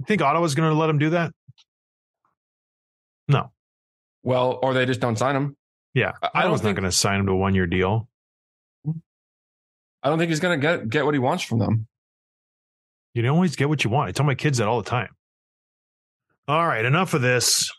[0.00, 1.30] You think Ottawa's going to let him do that?
[3.28, 3.52] No.
[4.22, 5.56] Well, or they just don't sign him.
[5.92, 6.12] Yeah.
[6.22, 8.08] I- I don't think- not going to sign him to a one year deal.
[10.02, 11.86] I don't think he's going to get get what he wants from them.
[13.12, 14.08] You don't always get what you want.
[14.08, 15.10] I tell my kids that all the time.
[16.48, 17.70] All right, enough of this.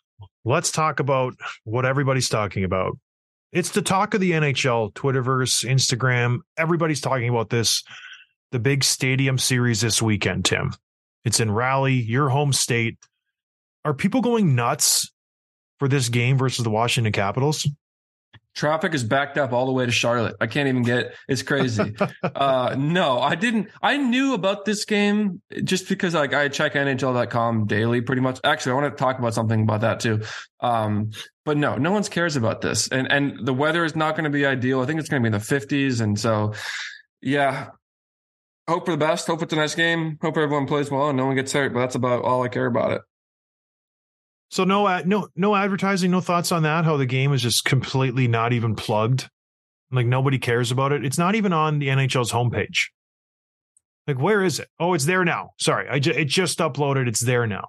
[0.45, 2.99] Let's talk about what everybody's talking about.
[3.51, 6.39] It's the talk of the NHL, Twitterverse, Instagram.
[6.57, 7.83] Everybody's talking about this.
[8.51, 10.73] The big stadium series this weekend, Tim.
[11.23, 12.97] It's in Raleigh, your home state.
[13.85, 15.11] Are people going nuts
[15.79, 17.67] for this game versus the Washington Capitals?
[18.53, 20.35] Traffic is backed up all the way to Charlotte.
[20.41, 21.13] I can't even get.
[21.29, 21.95] It's crazy.
[22.23, 23.69] uh, no, I didn't.
[23.81, 28.41] I knew about this game just because like I check NHL.com daily, pretty much.
[28.43, 30.21] Actually, I want to talk about something about that too.
[30.59, 31.11] Um,
[31.45, 34.29] but no, no one cares about this, and and the weather is not going to
[34.29, 34.81] be ideal.
[34.81, 36.53] I think it's going to be in the fifties, and so
[37.21, 37.69] yeah.
[38.71, 39.27] Hope for the best.
[39.27, 40.17] Hope it's a nice game.
[40.21, 41.73] Hope everyone plays well and no one gets hurt.
[41.73, 43.01] But that's about all I care about it.
[44.49, 46.09] So no, no, no advertising.
[46.09, 46.85] No thoughts on that.
[46.85, 49.29] How the game is just completely not even plugged.
[49.91, 51.03] Like nobody cares about it.
[51.03, 52.91] It's not even on the NHL's homepage.
[54.07, 54.69] Like where is it?
[54.79, 55.49] Oh, it's there now.
[55.59, 57.09] Sorry, I ju- it just uploaded.
[57.09, 57.67] It's there now.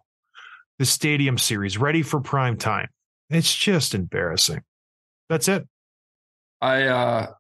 [0.79, 2.91] The Stadium Series ready for prime time.
[3.29, 4.63] It's just embarrassing.
[5.29, 5.67] That's it.
[6.61, 7.33] I uh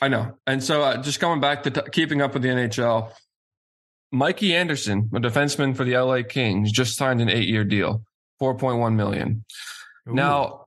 [0.00, 0.36] I know.
[0.46, 3.12] And so uh, just coming back to t- keeping up with the NHL,
[4.12, 8.02] Mikey Anderson, a defenseman for the LA Kings, just signed an 8-year deal,
[8.40, 9.44] 4.1 million.
[10.08, 10.14] Ooh.
[10.14, 10.66] Now,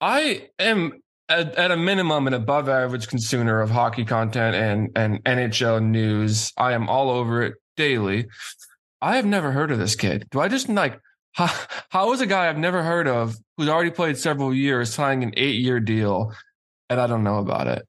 [0.00, 5.24] I am at, at a minimum an above average consumer of hockey content and and
[5.24, 6.52] NHL news.
[6.56, 8.26] I am all over it daily.
[9.00, 10.26] I have never heard of this kid.
[10.30, 10.98] Do I just like
[11.32, 11.50] how,
[11.90, 15.34] how is a guy I've never heard of who's already played several years signing an
[15.36, 16.32] eight year deal
[16.88, 17.86] and I don't know about it?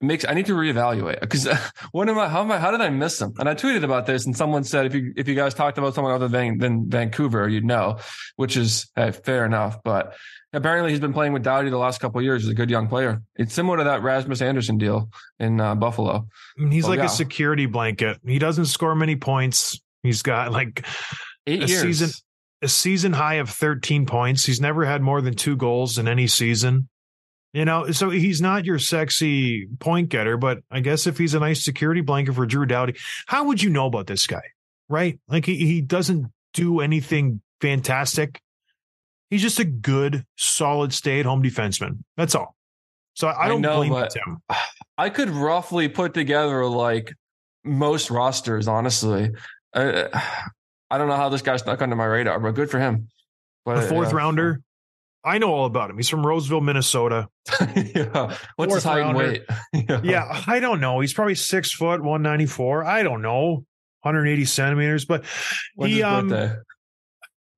[0.00, 1.46] It makes I need to reevaluate because
[1.92, 2.28] what am I?
[2.28, 2.58] How am I?
[2.58, 3.34] How did I miss him?
[3.38, 5.94] And I tweeted about this, and someone said if you if you guys talked about
[5.94, 7.98] someone other than than Vancouver, you'd know,
[8.36, 9.82] which is uh, fair enough.
[9.84, 10.14] But
[10.52, 12.42] apparently, he's been playing with Doughty the last couple of years.
[12.42, 13.22] He's a good young player.
[13.36, 16.26] It's similar to that Rasmus Anderson deal in uh, Buffalo.
[16.56, 17.06] He's like yeah.
[17.06, 18.18] a security blanket.
[18.26, 19.80] He doesn't score many points.
[20.02, 20.86] He's got like
[21.46, 21.82] Eight A years.
[21.82, 22.10] season-
[22.62, 24.44] a season high of 13 points.
[24.44, 26.89] He's never had more than two goals in any season.
[27.52, 31.40] You know, so he's not your sexy point getter, but I guess if he's a
[31.40, 32.94] nice security blanket for Drew Doughty,
[33.26, 34.42] how would you know about this guy?
[34.88, 35.18] Right?
[35.26, 38.40] Like he, he doesn't do anything fantastic.
[39.30, 41.98] He's just a good, solid stay at home defenseman.
[42.16, 42.54] That's all.
[43.14, 44.38] So I I don't know, blame but- him.
[44.98, 47.12] I could roughly put together like
[47.64, 49.30] most rosters, honestly.
[49.72, 50.04] Uh,
[50.92, 53.08] I don't know how this guy snuck under my radar, but good for him.
[53.64, 54.16] But A fourth yeah.
[54.16, 54.60] rounder.
[55.24, 55.96] I know all about him.
[55.96, 57.28] He's from Roseville, Minnesota.
[57.76, 58.36] yeah.
[58.56, 59.42] What's his height and weight?
[60.02, 61.00] Yeah, I don't know.
[61.00, 62.84] He's probably six foot, 194.
[62.84, 63.64] I don't know.
[64.02, 65.24] 180 centimeters, but
[65.74, 66.58] When's he, um, birthday?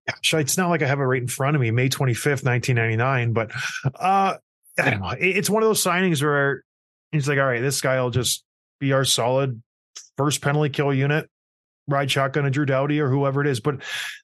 [0.09, 3.33] gosh, it's not like I have it right in front of me, May 25th, 1999.
[3.33, 3.53] But
[3.85, 4.37] uh,
[4.79, 5.15] I don't know.
[5.19, 6.65] It's one of those signings where
[7.13, 8.45] he's like, all right, this guy will just
[8.81, 9.63] be our solid
[10.17, 11.29] first penalty kill unit,
[11.87, 13.61] ride shotgun to Drew Doughty or whoever it is.
[13.61, 13.83] But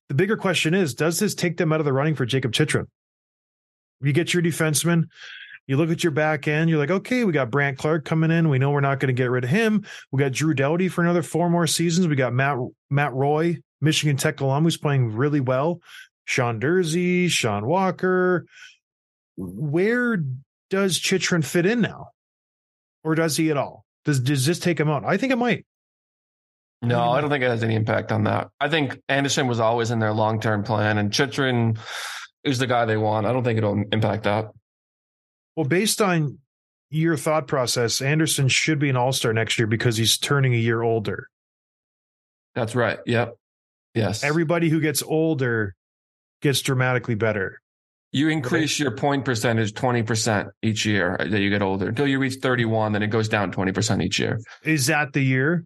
[0.09, 2.86] the bigger question is, does this take them out of the running for Jakob Chychrun?
[4.01, 5.05] You get your defenseman,
[5.66, 8.49] you look at your back end, you're like, okay, we got Brandt Clarke coming in.
[8.49, 9.84] We know we're not going to get rid of him.
[10.11, 12.09] We got Drew Doughty for another four more seasons.
[12.09, 12.57] We got Matt
[12.90, 15.80] Matt Roy, Michigan Tech alum, who's playing really well.
[16.24, 18.46] Sean Durzi, Sean Walker.
[19.36, 20.22] where
[20.70, 22.11] does Chychrun fit in now?
[23.05, 23.84] Or does he at all?
[24.05, 25.05] Does does this take him out?
[25.05, 25.64] I think it might.
[26.80, 28.49] No, I don't think it has any impact on that.
[28.61, 31.78] I think Anderson was always in their long term plan, and Chychrun
[32.45, 33.26] is the guy they want.
[33.26, 34.47] I don't think it'll impact that.
[35.57, 36.39] Well, based on
[36.91, 40.82] your thought process, Anderson should be an all-star next year because he's turning a year
[40.82, 41.28] older.
[42.55, 42.99] That's right.
[43.07, 43.34] Yep.
[43.95, 44.22] Yes.
[44.24, 45.74] Everybody who gets older
[46.43, 47.61] gets dramatically better.
[48.12, 52.36] you increase your point percentage 20% each year that you get older until you reach
[52.41, 54.39] 31, then it goes down 20% each year.
[54.64, 55.64] Is that the year?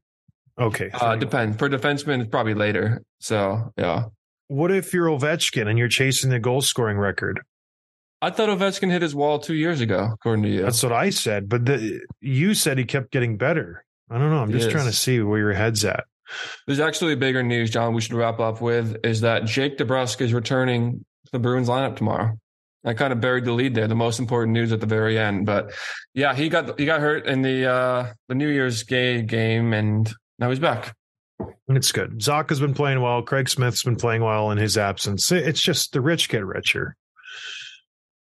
[0.58, 0.90] Okay.
[0.92, 1.56] Uh, depends.
[1.56, 3.02] For defensemen, it's probably later.
[3.20, 4.06] So, yeah.
[4.53, 7.40] What if you're Ovechkin and you're chasing the goal scoring record?
[8.20, 10.61] I thought Ovechkin hit his wall two years ago, according to you.
[10.61, 11.48] That's what I said.
[11.48, 13.82] But the, you said he kept getting better.
[14.11, 14.42] I don't know.
[14.42, 16.05] I'm just trying to see where your head's at.
[16.66, 20.34] There's actually bigger news, John, we should wrap up with is that Jake DeBrusk is
[20.34, 22.38] returning to the Bruins lineup tomorrow.
[22.84, 25.46] I kind of buried the lead there, the most important news at the very end.
[25.46, 25.72] But
[26.12, 30.12] yeah, he got he got hurt in the uh the New Year's Day game and
[30.38, 30.94] now he's back.
[31.68, 32.22] It's good.
[32.22, 33.22] Zacha's been playing well.
[33.22, 35.30] Craig Smith's been playing well in his absence.
[35.32, 36.97] It's just the rich get richer.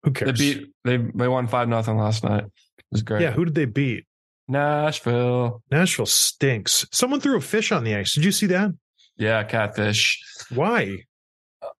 [0.03, 0.39] Who They cares?
[0.39, 2.45] beat they they won five nothing last night.
[2.45, 3.23] It was great.
[3.23, 4.05] yeah, who did they beat?
[4.49, 5.63] Nashville.
[5.71, 6.87] Nashville stinks.
[6.93, 8.15] Someone threw a fish on the ice.
[8.15, 8.71] Did you see that?
[9.17, 10.21] Yeah, catfish.
[10.55, 10.99] Why?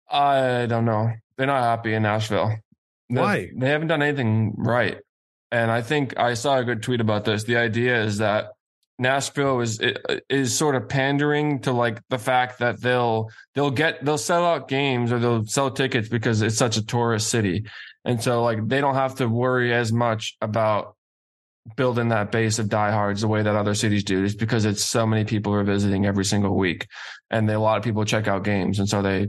[0.09, 1.11] I don't know.
[1.37, 2.55] They're not happy in Nashville.
[3.09, 3.49] They- Why?
[3.57, 4.97] They haven't done anything right.
[5.51, 7.43] And I think I saw a good tweet about this.
[7.45, 8.49] The idea is that
[8.99, 9.79] Nashville is
[10.29, 14.67] is sort of pandering to like the fact that they'll they'll get they'll sell out
[14.67, 17.65] games or they'll sell tickets because it's such a tourist city.
[18.05, 20.95] And so like they don't have to worry as much about
[21.75, 24.23] building that base of diehards the way that other cities do.
[24.23, 26.87] It's because it's so many people are visiting every single week,
[27.29, 29.27] and they, a lot of people check out games, and so they,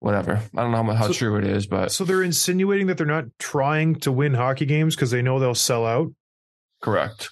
[0.00, 0.40] whatever.
[0.56, 3.06] I don't know how, how So- true it is, but So they're insinuating that they're
[3.06, 6.08] not trying to win hockey games because they know they'll sell out.
[6.82, 7.30] correct.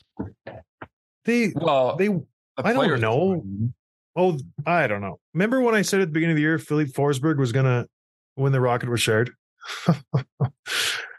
[1.25, 2.25] They Well, they the
[2.59, 3.43] I don't know.
[4.16, 5.18] oh I don't know.
[5.33, 7.87] Remember when I said at the beginning of the year Filip Forsberg was gonna
[8.37, 9.31] win the Rocket Richard?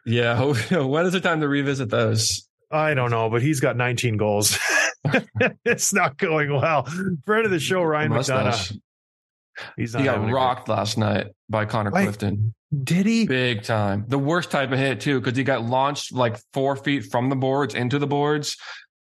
[0.06, 0.39] Yeah,
[0.72, 2.47] when is the time to revisit those?
[2.72, 4.58] I don't know, but he's got 19 goals.
[5.66, 6.86] it's not going well.
[7.26, 8.72] Friend of the show, Ryan Mustache.
[8.72, 8.80] McDonagh.
[9.78, 12.53] He's not He got having a good- rocked last night by Connor Clifton.
[12.84, 13.26] Did he?
[13.26, 14.03] Big time.
[14.08, 17.36] The worst type of hit too, because he got launched like four feet from the
[17.36, 18.58] boards into the boards.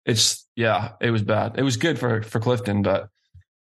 [0.05, 1.59] It's yeah, it was bad.
[1.59, 3.09] It was good for for Clifton, but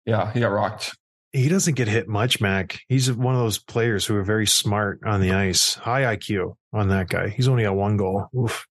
[0.06, 0.96] yeah, he got rocked.
[1.32, 2.80] He doesn't get hit much, Mac.
[2.88, 5.74] He's one of those players who are very smart on the ice.
[5.74, 7.28] High IQ on that guy.
[7.28, 8.28] He's only got one goal.
[8.36, 8.66] Oof.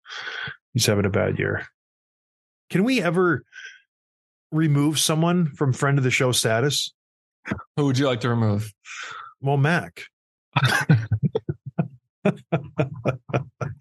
[0.73, 1.67] He's having a bad year.
[2.71, 3.45] Can we ever
[4.51, 6.93] remove someone from friend of the show status?
[7.77, 8.73] Who would you like to remove?
[9.41, 10.05] Well, Mac.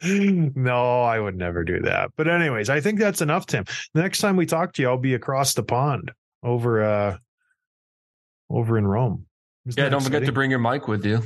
[0.04, 2.12] no, I would never do that.
[2.16, 3.66] But anyways, I think that's enough, Tim.
[3.94, 6.12] The next time we talk to you, I'll be across the pond
[6.44, 7.18] over uh
[8.50, 9.26] over in Rome.
[9.66, 11.24] Isn't Yeah, don't forget to bring your mic with you.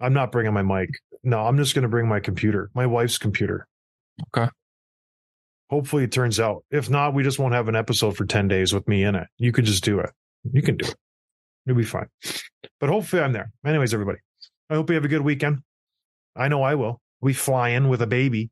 [0.00, 0.90] I'm not bringing my mic.
[1.22, 3.66] No, I'm just going to bring my computer, my wife's computer.
[4.36, 4.50] Okay.
[5.70, 6.64] Hopefully it turns out.
[6.70, 9.26] If not, we just won't have an episode for 10 days with me in it.
[9.38, 10.10] You could just do it.
[10.52, 10.96] You can do it.
[11.64, 12.08] You'll be fine.
[12.80, 13.50] But hopefully I'm there.
[13.64, 14.18] Anyways, everybody,
[14.68, 15.62] I hope you have a good weekend.
[16.36, 17.00] I know I will.
[17.20, 18.50] We fly in with a baby.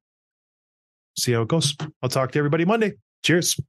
[1.19, 1.77] See how it goes.
[2.03, 2.93] I'll talk to everybody Monday.
[3.23, 3.61] Cheers.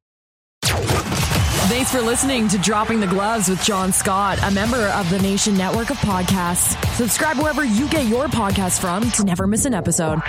[0.64, 5.58] Thanks for listening to Dropping the Gloves with John Scott, a member of the Nation
[5.58, 6.78] Network of Podcasts.
[6.96, 10.22] Subscribe wherever you get your podcasts from to never miss an episode.